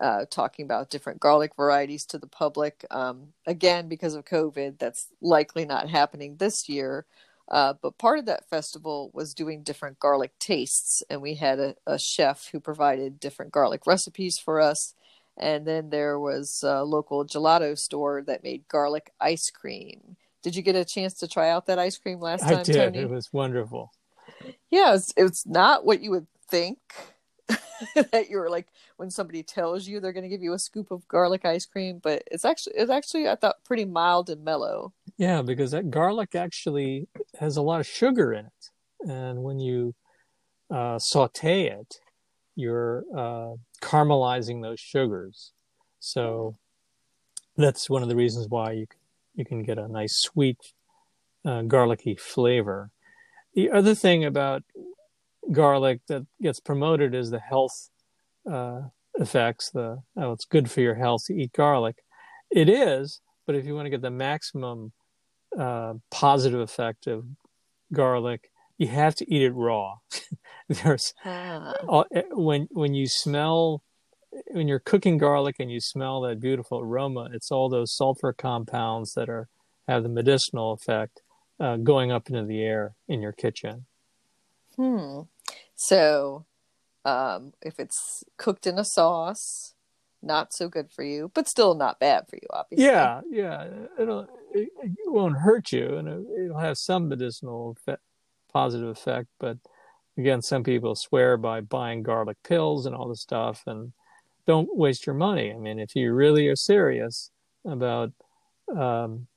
[0.02, 2.86] uh, talking about different garlic varieties to the public.
[2.92, 7.06] Um, again, because of COVID, that's likely not happening this year.
[7.48, 11.76] Uh, but part of that festival was doing different garlic tastes, and we had a,
[11.86, 14.96] a chef who provided different garlic recipes for us.
[15.38, 20.16] And then there was a local gelato store that made garlic ice cream.
[20.42, 22.76] Did you get a chance to try out that ice cream last time, I did.
[22.76, 23.00] Tony?
[23.00, 23.92] It was wonderful.
[24.70, 26.80] yeah, it's, it's not what you would think
[28.12, 31.08] that you're like when somebody tells you they're going to give you a scoop of
[31.08, 34.94] garlic ice cream, but it's actually it's actually I thought pretty mild and mellow.
[35.18, 37.08] Yeah, because that garlic actually
[37.40, 39.96] has a lot of sugar in it, and when you
[40.72, 42.00] uh, saute it,
[42.56, 45.52] you're uh, caramelizing those sugars.
[46.00, 46.58] So
[47.58, 49.00] that's one of the reasons why you can,
[49.36, 50.74] you can get a nice sweet
[51.46, 52.92] uh, garlicky flavor.
[53.54, 54.64] The other thing about
[55.52, 57.90] garlic that gets promoted is the health
[58.50, 58.82] uh,
[59.16, 59.70] effects.
[59.72, 61.98] The oh, it's good for your health to eat garlic.
[62.52, 64.94] It is, but if you want to get the maximum
[65.58, 67.26] uh, positive effect of
[67.94, 69.96] garlic, you have to eat it raw.
[70.70, 71.74] There's Ah.
[72.14, 73.84] eh, when when you smell
[74.52, 79.14] when you're cooking garlic and you smell that beautiful aroma, it's all those sulfur compounds
[79.14, 79.48] that are
[79.88, 81.22] have the medicinal effect
[81.60, 83.86] uh, going up into the air in your kitchen.
[84.76, 85.22] Hmm.
[85.76, 86.46] So,
[87.04, 89.74] um, if it's cooked in a sauce,
[90.22, 92.86] not so good for you, but still not bad for you, obviously.
[92.86, 93.68] Yeah, yeah,
[94.00, 98.02] it'll it, it won't hurt you, and it, it'll have some medicinal effect,
[98.52, 99.28] positive effect.
[99.40, 99.58] But
[100.18, 103.94] again, some people swear by buying garlic pills and all this stuff, and
[104.48, 105.54] don't waste your money.
[105.54, 107.32] I mean, if you really are serious
[107.66, 108.12] about
[108.76, 109.28] um,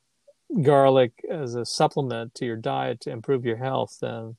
[0.62, 4.36] garlic as a supplement to your diet to improve your health, then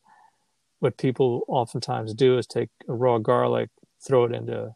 [0.80, 3.70] what people oftentimes do is take a raw garlic,
[4.06, 4.76] throw it into a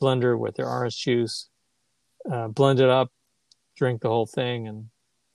[0.00, 1.48] blender with their orange juice,
[2.30, 3.10] uh, blend it up,
[3.76, 4.86] drink the whole thing, and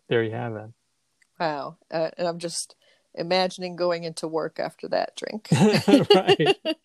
[0.10, 0.69] there you have it.
[1.39, 1.78] Wow.
[1.89, 2.76] Uh, and I'm just
[3.15, 5.47] imagining going into work after that drink.
[6.16, 6.57] right.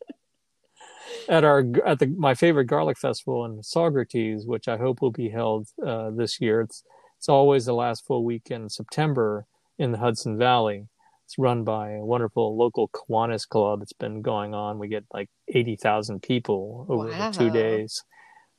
[1.29, 5.29] At our at the my favorite garlic festival in Saugerties, which I hope will be
[5.29, 6.61] held uh, this year.
[6.61, 6.85] It's
[7.17, 9.47] it's always the last full week in September
[9.79, 10.87] in the Hudson Valley.
[11.27, 13.83] It's run by a wonderful local Kiwanis club.
[13.83, 14.79] It's been going on.
[14.79, 18.05] We get like eighty thousand people over the two days.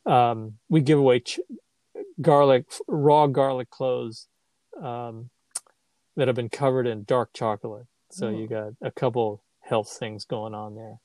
[0.06, 1.40] Um, we give away ch-
[2.22, 4.28] garlic, raw garlic cloves
[4.82, 5.30] um,
[6.18, 7.88] that have been covered in dark chocolate.
[8.12, 8.42] So Mm.
[8.42, 11.00] you got a couple health things going on there.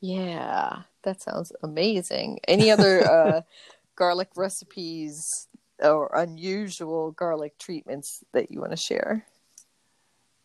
[0.00, 2.40] Yeah, that sounds amazing.
[2.48, 3.42] Any other uh,
[3.96, 5.46] garlic recipes
[5.78, 9.24] or unusual garlic treatments that you want to share?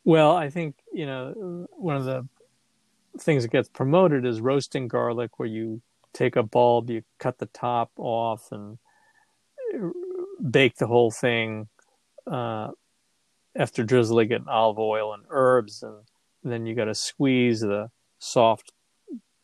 [0.08, 2.26] Well, I think you know one of the
[3.20, 5.82] things that gets promoted is roasting garlic, where you
[6.14, 8.78] take a bulb, you cut the top off, and
[10.49, 11.68] bake the whole thing
[12.26, 12.70] uh,
[13.58, 15.97] after drizzling it in olive oil and herbs, and
[16.41, 18.72] then you got to squeeze the soft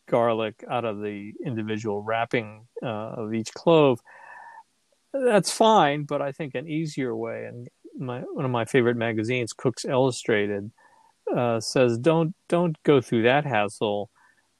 [0.07, 3.99] garlic out of the individual wrapping uh, of each clove.
[5.11, 7.67] That's fine, but I think an easier way, and
[7.97, 10.71] my one of my favorite magazines, Cooks Illustrated,
[11.35, 14.09] uh, says don't don't go through that hassle.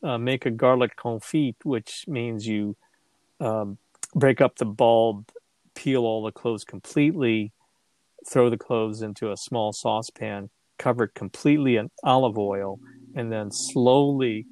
[0.02, 2.76] Uh, make a garlic confit, which means you
[3.40, 3.78] um,
[4.14, 5.30] break up the bulb,
[5.76, 7.54] peel all the cloves completely,
[8.28, 12.80] throw the cloves into a small saucepan, cover it completely in olive oil,
[13.16, 14.46] and then slowly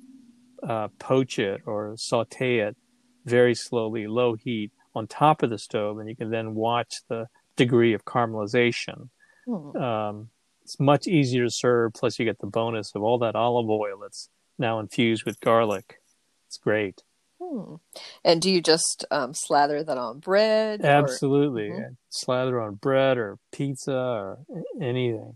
[0.64, 2.78] uh, poach it or saute it
[3.26, 7.28] very slowly, low heat, on top of the stove, and you can then watch the
[7.64, 9.09] degree of caramelization.
[9.45, 9.76] Hmm.
[9.78, 10.30] Um,
[10.64, 11.93] it's much easier to serve.
[11.93, 16.01] Plus, you get the bonus of all that olive oil that's now infused with garlic.
[16.47, 17.03] It's great.
[17.41, 17.76] Hmm.
[18.24, 20.82] And do you just um, slather that on bread?
[20.84, 21.70] Absolutely.
[21.70, 21.76] Or...
[21.76, 21.93] Mm-hmm.
[22.09, 24.39] Slather on bread or pizza or
[24.80, 25.36] anything.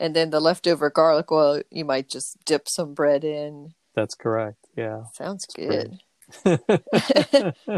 [0.00, 3.74] And then the leftover garlic oil, you might just dip some bread in.
[3.94, 4.66] That's correct.
[4.76, 5.04] Yeah.
[5.12, 6.00] Sounds good.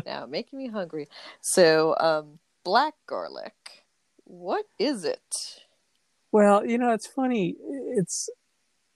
[0.06, 1.08] now making me hungry.
[1.42, 3.84] So, um, black garlic,
[4.24, 5.62] what is it?
[6.32, 7.54] Well, you know, it's funny.
[7.96, 8.28] It's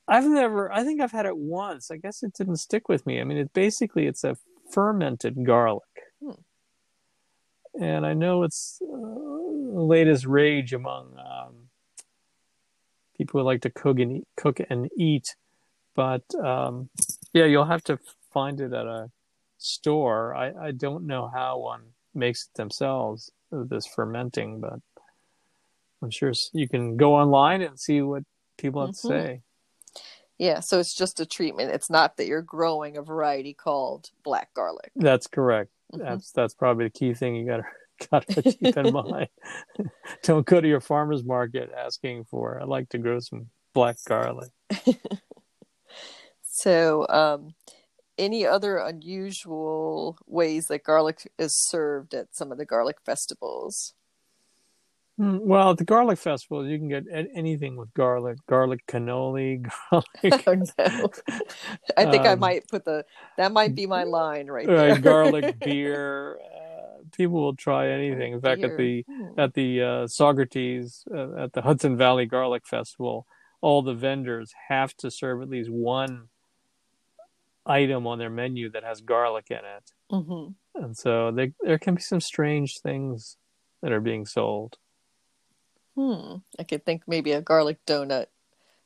[0.09, 0.73] I've never.
[0.73, 1.89] I think I've had it once.
[1.93, 3.21] I guess it didn't stick with me.
[3.21, 4.37] I mean, it basically it's a
[4.73, 5.83] fermented garlic,
[6.21, 6.33] hmm.
[7.81, 11.68] and I know it's uh, the latest rage among um,
[13.16, 15.37] people who like to cook and eat, cook and eat.
[15.95, 16.91] But um,
[17.33, 18.01] yeah, you'll have to
[18.33, 19.12] find it at a
[19.59, 20.35] store.
[20.35, 21.83] I, I don't know how one
[22.14, 23.31] makes it themselves.
[23.53, 24.78] This fermenting, but
[26.03, 28.22] I'm sure you can go online and see what
[28.59, 29.09] people have mm-hmm.
[29.09, 29.42] to say.
[30.38, 31.70] Yeah, so it's just a treatment.
[31.70, 34.90] It's not that you're growing a variety called black garlic.
[34.96, 35.70] That's correct.
[35.92, 36.05] Mm-hmm.
[36.05, 37.64] That's that's probably the key thing you got to
[38.11, 39.28] got to keep in mind.
[40.22, 42.61] Don't go to your farmer's market asking for.
[42.61, 44.51] I'd like to grow some black garlic.
[46.42, 47.55] so, um,
[48.21, 53.95] any other unusual ways that garlic is served at some of the garlic festivals?
[55.16, 57.05] Hmm, well, at the garlic festival, you can get
[57.35, 60.05] anything with garlic, garlic cannoli, garlic.
[60.47, 61.11] oh, no.
[61.97, 63.05] I think um, I might put the
[63.37, 64.99] that might be my line right there.
[64.99, 66.39] garlic beer.
[66.39, 68.35] Uh, people will try anything.
[68.35, 68.71] In fact, beer.
[68.71, 69.41] at the hmm.
[69.41, 73.27] at the uh, Saugerties uh, at the Hudson Valley Garlic Festival,
[73.61, 76.29] all the vendors have to serve at least one
[77.67, 79.93] item on their menu that has garlic in it.
[80.13, 80.83] Mm-hmm.
[80.83, 83.37] And so they, there can be some strange things
[83.83, 84.77] that are being sold.
[85.97, 86.37] Hmm.
[86.59, 88.27] I could think maybe a garlic donut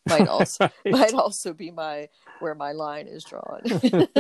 [0.09, 0.93] might also right.
[0.93, 2.09] might also be my
[2.41, 3.63] where my line is drawn.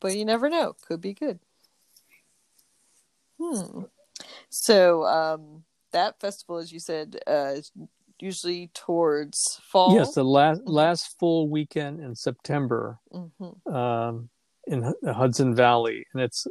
[0.00, 0.74] but you never know.
[0.86, 1.38] Could be good.
[3.40, 3.82] Hmm.
[4.50, 7.72] So um, that festival, as you said, uh, is
[8.22, 9.94] usually towards fall.
[9.94, 10.70] Yes, the last mm-hmm.
[10.70, 13.74] last full weekend in September mm-hmm.
[13.74, 14.30] um,
[14.66, 16.46] in the Hudson Valley, and it's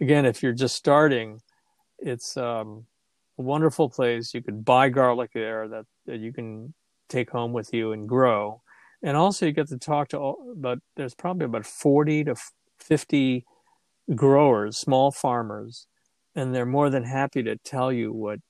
[0.00, 1.40] again if you're just starting,
[1.98, 2.86] it's um,
[3.38, 4.34] a wonderful place.
[4.34, 6.74] You could buy garlic there that, that you can
[7.08, 8.62] take home with you and grow,
[9.02, 10.54] and also you get to talk to all.
[10.56, 12.34] But there's probably about forty to
[12.78, 13.46] fifty
[14.14, 15.86] growers, small farmers,
[16.34, 18.40] and they're more than happy to tell you what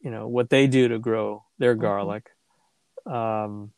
[0.00, 1.82] you know what they do to grow their mm-hmm.
[1.82, 2.30] garlic.
[3.06, 3.72] Um,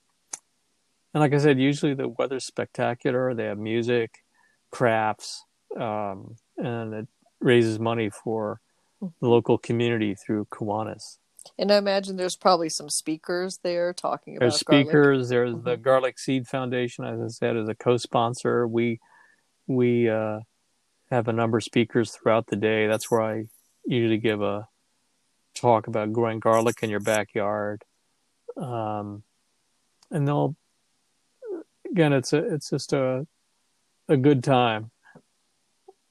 [1.15, 3.35] and like I said, usually the weather's spectacular.
[3.35, 4.25] They have music,
[4.71, 5.45] crafts,
[5.79, 7.09] um, and it
[7.41, 8.61] raises money for
[9.01, 9.27] the mm-hmm.
[9.27, 11.19] local community through Kiwanis.
[11.59, 14.45] And I imagine there's probably some speakers there talking about.
[14.45, 14.93] There's speakers.
[14.93, 15.29] Garlic.
[15.29, 15.69] There's mm-hmm.
[15.69, 18.67] the Garlic Seed Foundation, as I said, as a co-sponsor.
[18.67, 19.01] We
[19.67, 20.41] we uh,
[21.11, 22.87] have a number of speakers throughout the day.
[22.87, 23.45] That's where I
[23.87, 24.69] usually give a
[25.61, 27.85] talk about growing garlic in your backyard.
[28.57, 29.23] Um,
[30.11, 30.57] and they'll
[31.91, 33.27] again, it's a it's just a
[34.09, 34.91] a good time.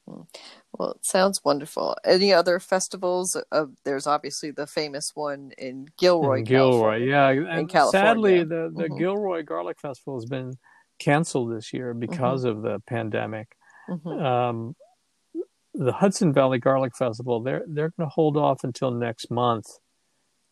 [0.05, 1.97] Well, it sounds wonderful.
[2.05, 3.35] Any other festivals?
[3.51, 7.29] Uh, there's obviously the famous one in Gilroy, in Gilroy, yeah.
[7.29, 8.97] And sadly, the the mm-hmm.
[8.97, 10.53] Gilroy Garlic Festival has been
[10.99, 12.57] canceled this year because mm-hmm.
[12.57, 13.55] of the pandemic.
[13.89, 14.07] Mm-hmm.
[14.07, 14.75] Um,
[15.77, 19.65] the Hudson Valley Garlic Festival, they're they're going to hold off until next month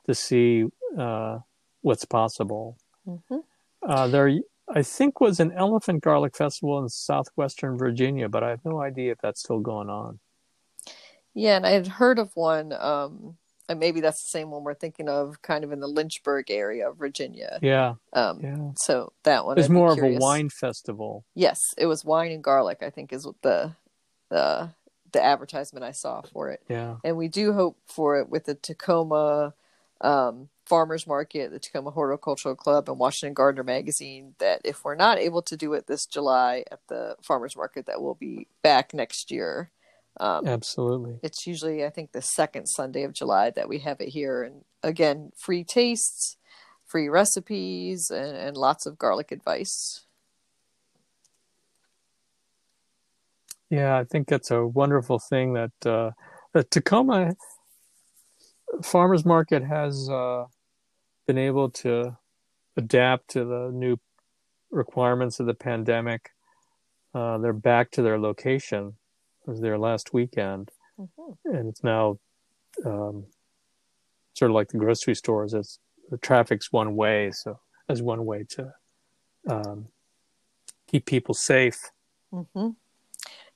[0.06, 0.66] to see
[0.98, 1.40] uh,
[1.82, 2.78] what's possible.
[3.08, 3.40] Mm-hmm.
[3.88, 4.32] Uh, there,
[4.74, 9.12] I think, was an Elephant Garlic Festival in southwestern Virginia, but I have no idea
[9.12, 10.20] if that's still going on.
[11.34, 14.74] Yeah, and I had heard of one um, and maybe that's the same one we're
[14.74, 17.60] thinking of, kind of in the Lynchburg area of Virginia.
[17.62, 17.96] Yeah.
[18.14, 18.72] Um, Yeah.
[18.78, 21.26] So that one I'd more of a wine festival.
[21.34, 22.80] Yes, it was wine and garlic.
[22.82, 23.76] I think is what the
[24.30, 24.70] the
[25.16, 26.62] the advertisement I saw for it.
[26.68, 26.98] Yeah.
[27.04, 29.54] and we do hope for it with the Takoma
[30.02, 34.36] um, Farmers Market, the Takoma Horticultural Club, and Washington Gardener Magazine.
[34.40, 38.02] That if we're not able to do it this July at the Farmers Market, that
[38.02, 39.72] we'll be back next year.
[40.20, 41.20] Um, Absolutely.
[41.24, 44.66] It's usually, I think, the second Sunday of July that we have it here, and
[44.84, 46.36] again, free tastes,
[46.86, 50.05] free recipes, and, and lots of garlic advice.
[53.76, 56.12] Yeah, I think that's a wonderful thing that uh,
[56.54, 57.36] the Takoma
[58.82, 60.46] Farmers Market has uh,
[61.28, 62.18] been able to
[62.78, 63.98] adapt to the new
[64.72, 66.30] requirements of the pandemic.
[67.14, 68.96] Uh, they're back to their location.
[69.46, 70.72] It was their last weekend,
[71.44, 72.20] and it's now
[72.86, 73.26] um,
[74.36, 75.54] sort of like the grocery stores.
[75.54, 77.60] It's the traffic's one way, so
[77.90, 78.74] that's one way to
[79.50, 79.90] um,
[80.88, 81.92] keep people safe.
[82.32, 82.70] hmm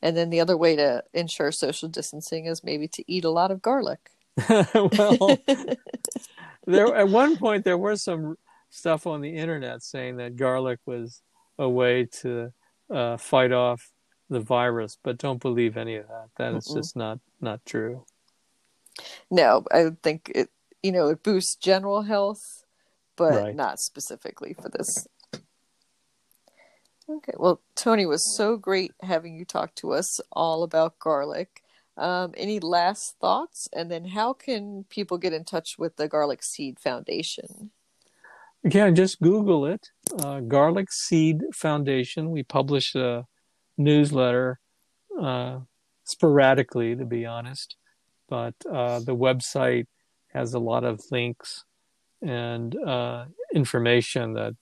[0.01, 3.51] And then the other way to ensure social distancing is maybe to eat a lot
[3.51, 4.11] of garlic.
[4.73, 5.39] well,
[6.65, 8.37] there at one point there was some
[8.69, 11.21] stuff on the internet saying that garlic was
[11.57, 12.53] a way to
[12.93, 13.91] uh, fight off
[14.29, 16.29] the virus, but don't believe any of that.
[16.37, 18.05] That is just not not true.
[19.31, 20.49] No, I think it
[20.83, 22.63] you know it boosts general health,
[23.15, 23.55] but Right.
[23.55, 25.07] not specifically for this.
[27.09, 31.63] Okay, well, Tony was so great having you talk to us all about garlic.
[31.97, 33.67] Um, any last thoughts?
[33.73, 37.71] And then, how can people get in touch with the Garlic Seed Foundation?
[38.63, 39.89] Again, just Google it.
[40.19, 42.29] Uh, Garlic Seed Foundation.
[42.29, 43.25] We publish a
[43.77, 44.59] newsletter
[45.19, 45.59] uh,
[46.03, 47.75] sporadically, to be honest,
[48.27, 49.87] but uh, the website
[50.33, 51.65] has a lot of links
[52.21, 54.55] and uh, information that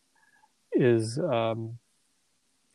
[0.73, 1.77] is um,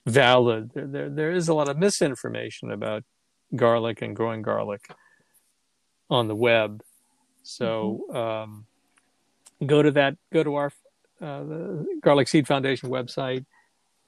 [0.06, 0.70] valid.
[0.74, 3.04] There, there, there is a lot of misinformation about
[3.54, 4.82] garlic and growing garlic
[6.10, 6.82] on the web.
[7.42, 8.66] So um,
[9.64, 10.16] go to that.
[10.32, 10.72] Go to our
[11.20, 13.44] uh, the Garlic Seed Foundation website.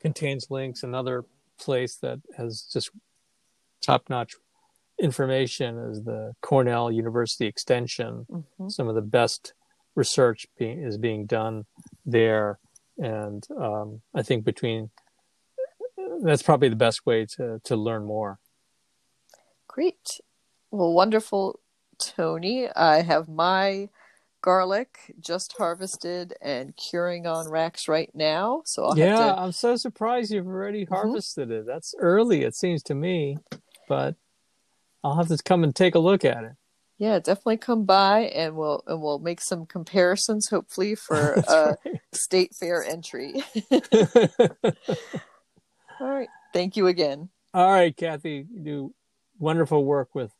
[0.01, 0.83] Contains links.
[0.83, 1.25] Another
[1.59, 2.91] place that has just
[3.81, 4.35] top-notch
[4.99, 8.71] information is the Cornell University Extension Mhm.
[8.71, 9.53] some of the best
[9.95, 11.67] research being is being done
[12.07, 12.59] there
[12.99, 14.91] and um, i think between
[16.31, 18.39] that's probably the best way to to learn more
[19.67, 20.21] Great.
[20.71, 21.61] Well, wonderful,
[21.99, 22.69] Tony.
[22.71, 23.89] I have my
[24.41, 28.63] garlic just harvested and curing on racks right now.
[28.67, 29.45] So I'll yeah have to Mm-hmm.
[29.45, 33.37] i'm so surprised you've already harvested it that's early it seems to me
[33.89, 34.15] but
[35.03, 36.53] i'll have to come and take a look at it
[36.99, 42.01] Yeah, definitely come by and we'll and we'll make some comparisons hopefully for a right.
[42.13, 43.43] state fair entry.
[46.05, 46.29] All right.
[46.53, 47.31] Thank you again.
[47.55, 48.95] all right kathy you do
[49.39, 50.33] wonderful work with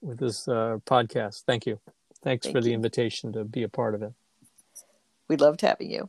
[0.00, 1.78] with this uh, podcast thank you
[2.24, 2.74] thanks Thank for the you.
[2.74, 4.12] invitation to be a part of it
[5.28, 6.08] We loved having you.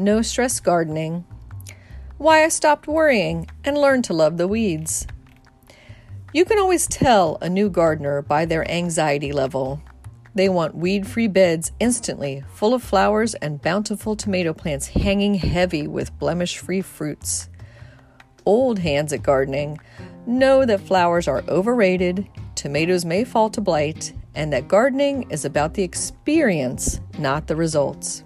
[0.00, 1.26] No stress gardening.
[2.16, 5.06] Why I stopped worrying and learned to love the weeds.
[6.32, 9.82] You can always tell a new gardener by their anxiety level.
[10.34, 15.86] They want weed free beds instantly, full of flowers and bountiful tomato plants hanging heavy
[15.86, 17.50] with blemish free fruits.
[18.46, 19.78] Old hands at gardening
[20.26, 25.74] know that flowers are overrated, tomatoes may fall to blight, and that gardening is about
[25.74, 28.24] the experience, not the results.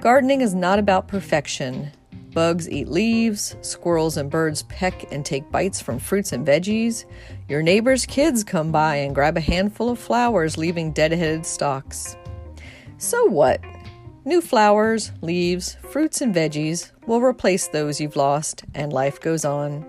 [0.00, 1.90] Gardening is not about perfection.
[2.32, 7.04] Bugs eat leaves, squirrels and birds peck and take bites from fruits and veggies.
[7.48, 12.16] Your neighbor's kids come by and grab a handful of flowers, leaving dead-headed stalks.
[12.96, 13.60] So what?
[14.24, 19.84] New flowers, leaves, fruits, and veggies will replace those you've lost, and life goes on.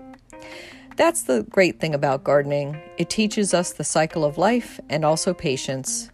[0.96, 2.80] That's the great thing about gardening.
[2.98, 6.10] It teaches us the cycle of life and also patience.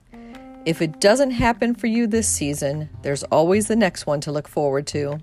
[0.71, 4.47] If it doesn't happen for you this season, there's always the next one to look
[4.47, 5.19] forward to.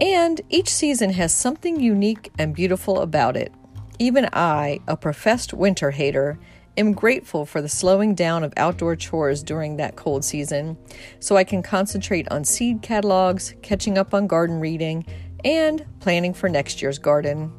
[0.00, 3.52] And each season has something unique and beautiful about it.
[3.98, 6.38] Even I, a professed winter hater,
[6.78, 10.78] am grateful for the slowing down of outdoor chores during that cold season
[11.20, 15.04] so I can concentrate on seed catalogs, catching up on garden reading,
[15.44, 17.52] and planning for next year's garden.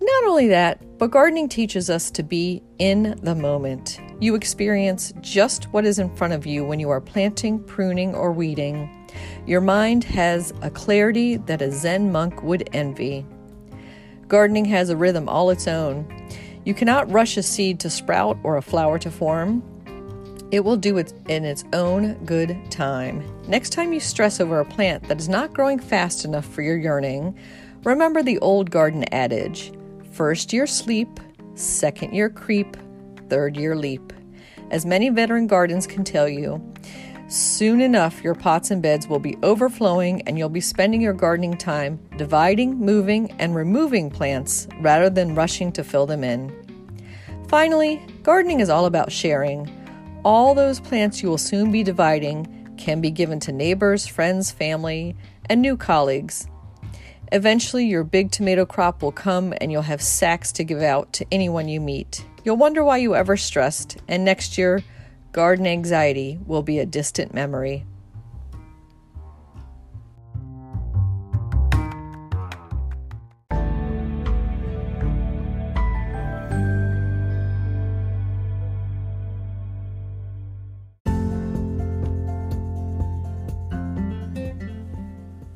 [0.00, 4.00] Not only that, but gardening teaches us to be in the moment.
[4.22, 8.30] You experience just what is in front of you when you are planting, pruning, or
[8.30, 8.88] weeding.
[9.48, 13.26] Your mind has a clarity that a Zen monk would envy.
[14.28, 16.06] Gardening has a rhythm all its own.
[16.64, 19.60] You cannot rush a seed to sprout or a flower to form.
[20.52, 23.24] It will do it in its own good time.
[23.48, 26.76] Next time you stress over a plant that is not growing fast enough for your
[26.76, 27.36] yearning,
[27.82, 29.72] remember the old garden adage
[30.12, 31.08] First year sleep,
[31.54, 32.76] second year creep,
[33.32, 34.12] third year leap.
[34.70, 36.62] As many veteran gardens can tell you,
[37.28, 41.56] soon enough your pots and beds will be overflowing and you'll be spending your gardening
[41.56, 46.52] time dividing, moving, and removing plants rather than rushing to fill them in.
[47.48, 49.66] Finally, gardening is all about sharing.
[50.26, 55.16] All those plants you will soon be dividing can be given to neighbors, friends, family,
[55.48, 56.46] and new colleagues.
[57.32, 61.26] Eventually, your big tomato crop will come and you'll have sacks to give out to
[61.32, 62.26] anyone you meet.
[62.44, 64.84] You'll wonder why you ever stressed, and next year,
[65.32, 67.86] garden anxiety will be a distant memory.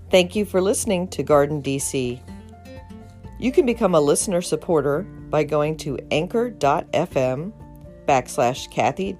[0.08, 2.20] Thank you for listening to Garden DC.
[3.38, 7.52] You can become a listener supporter by going to anchor.fm
[8.06, 9.12] backslash Kathy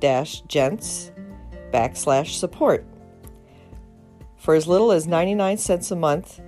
[0.46, 1.10] Jentz
[1.72, 2.86] backslash support.
[4.36, 6.40] For as little as 99 cents a month,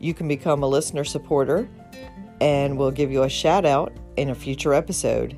[0.00, 1.68] you can become a listener supporter
[2.40, 5.36] and we'll give you a shout out in a future episode.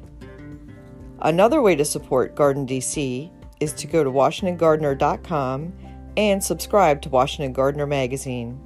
[1.21, 5.73] Another way to support Garden DC is to go to WashingtonGardener.com
[6.17, 8.61] and subscribe to Washington Gardener magazine.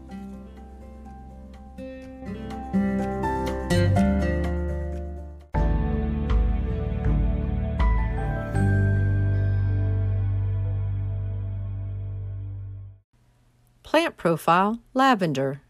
[13.83, 15.63] Plant profile lavender.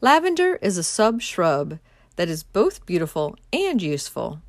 [0.00, 1.78] Lavender is a subshrub
[2.16, 4.40] that is both beautiful and useful.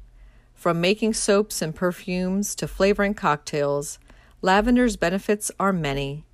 [0.54, 4.00] From making soaps and perfumes to flavoring cocktails,
[4.42, 6.26] lavender's benefits are many.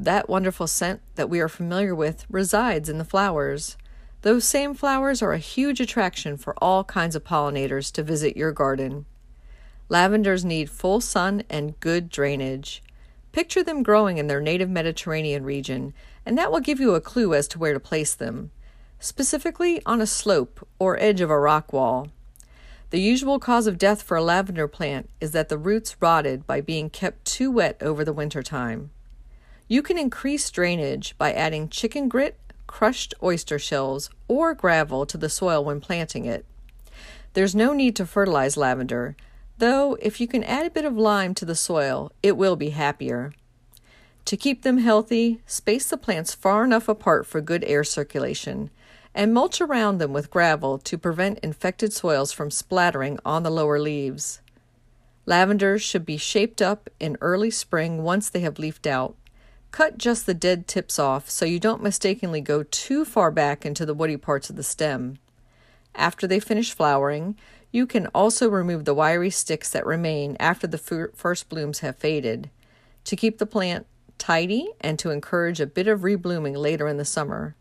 [0.00, 3.76] That wonderful scent that we are familiar with resides in the flowers.
[4.22, 8.52] Those same flowers are a huge attraction for all kinds of pollinators to visit your
[8.52, 9.06] garden.
[9.88, 12.80] Lavenders need full sun and good drainage.
[13.32, 15.92] Picture them growing in their native Mediterranean region,
[16.24, 18.52] and that will give you a clue as to where to place them,
[19.00, 22.06] specifically on a slope or edge of a rock wall.
[22.90, 26.60] The usual cause of death for a lavender plant is that the roots rotted by
[26.60, 28.92] being kept too wet over the winter time.
[29.70, 35.28] You can increase drainage by adding chicken grit, crushed oyster shells, or gravel to the
[35.28, 36.46] soil when planting it.
[37.34, 39.14] There's no need to fertilize lavender,
[39.58, 42.70] though if you can add a bit of lime to the soil, it will be
[42.70, 43.34] happier.
[44.24, 48.70] To keep them healthy, space the plants far enough apart for good air circulation,
[49.14, 53.78] and mulch around them with gravel to prevent infected soils from splattering on the lower
[53.78, 54.40] leaves.
[55.26, 59.14] Lavenders should be shaped up in early spring once they have leafed out.
[59.70, 63.86] Cut just the dead tips off so you don't mistakenly go too far back into
[63.86, 65.18] the woody parts of the stem.
[65.94, 67.36] After they finish flowering,
[67.70, 72.50] you can also remove the wiry sticks that remain after the first blooms have faded
[73.04, 77.04] to keep the plant tidy and to encourage a bit of reblooming later in the
[77.04, 77.54] summer.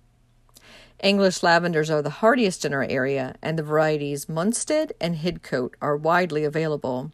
[1.04, 5.96] English lavenders are the hardiest in our area, and the varieties Munstead and Hidcote are
[5.96, 7.12] widely available.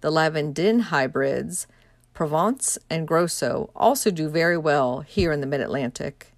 [0.00, 1.68] The Lavandin hybrids
[2.14, 6.32] Provence, and Grosso also do very well here in the mid Atlantic.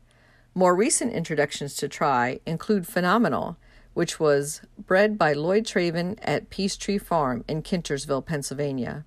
[0.54, 3.56] More recent introductions to try include Phenomenal,
[3.94, 9.04] which was bred by Lloyd Traven at Peace Tree Farm in Kintnersville, Pennsylvania.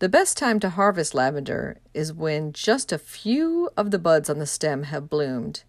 [0.00, 4.38] The best time to harvest lavender is when just a few of the buds on
[4.38, 5.62] the stem have bloomed.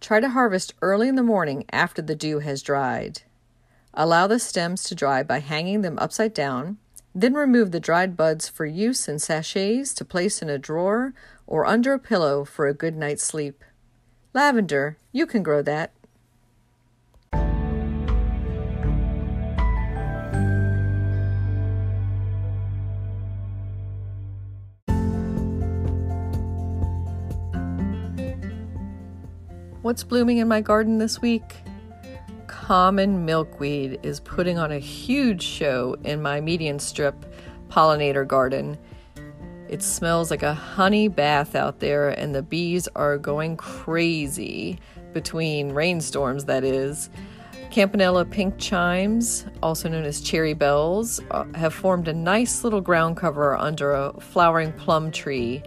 [0.00, 3.22] Try to harvest early in the morning after the dew has dried.
[3.94, 6.78] Allow the stems to dry by hanging them upside down
[7.14, 11.12] then remove the dried buds for use in sachets to place in a drawer
[11.46, 13.62] or under a pillow for a good night's sleep.
[14.32, 15.92] Lavender, you can grow that.
[29.82, 31.56] What's blooming in my garden this week?
[32.72, 37.26] Common milkweed is putting on a huge show in my median strip
[37.68, 38.78] pollinator garden.
[39.68, 44.78] It smells like a honey bath out there, and the bees are going crazy
[45.12, 47.10] between rainstorms, that is.
[47.70, 53.18] Campanella pink chimes, also known as cherry bells, uh, have formed a nice little ground
[53.18, 55.62] cover under a flowering plum tree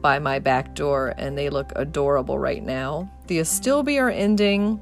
[0.00, 3.06] by my back door, and they look adorable right now.
[3.26, 4.80] The astilbe are ending.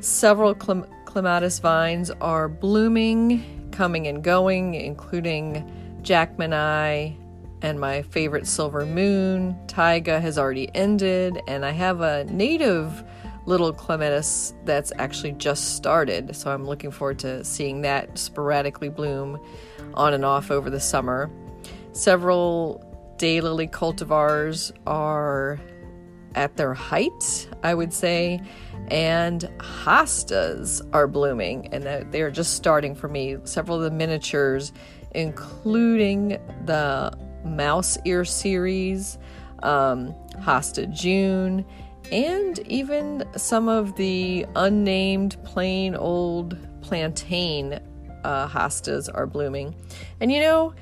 [0.00, 5.70] Several clem- clematis vines are blooming, coming and going, including
[6.02, 7.16] Jackmanii
[7.62, 9.56] and my favorite silver moon.
[9.66, 13.02] Taiga has already ended, and I have a native
[13.46, 16.34] little clematis that's actually just started.
[16.36, 19.40] So I'm looking forward to seeing that sporadically bloom
[19.94, 21.30] on and off over the summer.
[21.92, 22.82] Several
[23.18, 25.58] daylily cultivars are
[26.34, 28.40] at their height, I would say,
[28.88, 33.36] and hostas are blooming, and they're just starting for me.
[33.44, 34.72] Several of the miniatures,
[35.12, 39.18] including the mouse ear series,
[39.62, 41.64] um, Hosta June,
[42.12, 47.80] and even some of the unnamed plain old plantain
[48.24, 49.74] uh, hostas are blooming.
[50.20, 50.74] And you know,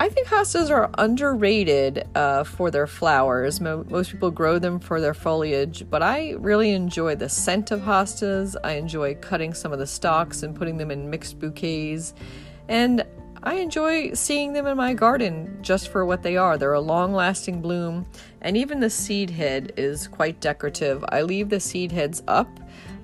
[0.00, 3.60] I think hostas are underrated uh, for their flowers.
[3.60, 7.82] Mo- most people grow them for their foliage, but I really enjoy the scent of
[7.82, 8.56] hostas.
[8.64, 12.14] I enjoy cutting some of the stalks and putting them in mixed bouquets.
[12.66, 13.04] And
[13.42, 16.56] I enjoy seeing them in my garden just for what they are.
[16.56, 18.06] They're a long lasting bloom,
[18.40, 21.04] and even the seed head is quite decorative.
[21.10, 22.48] I leave the seed heads up,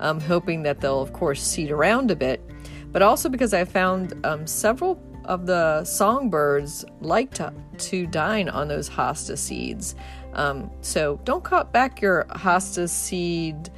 [0.00, 2.42] um, hoping that they'll, of course, seed around a bit,
[2.90, 4.94] but also because I found um, several
[5.26, 9.94] of the songbirds like to, to dine on those hosta seeds.
[10.32, 13.70] Um, so don't cut back your hosta seed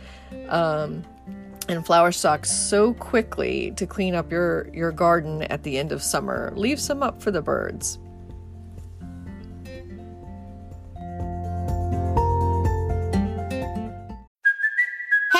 [0.48, 1.04] um,
[1.68, 6.02] and flower stalks so quickly to clean up your, your garden at the end of
[6.02, 6.52] summer.
[6.56, 7.98] Leave some up for the birds.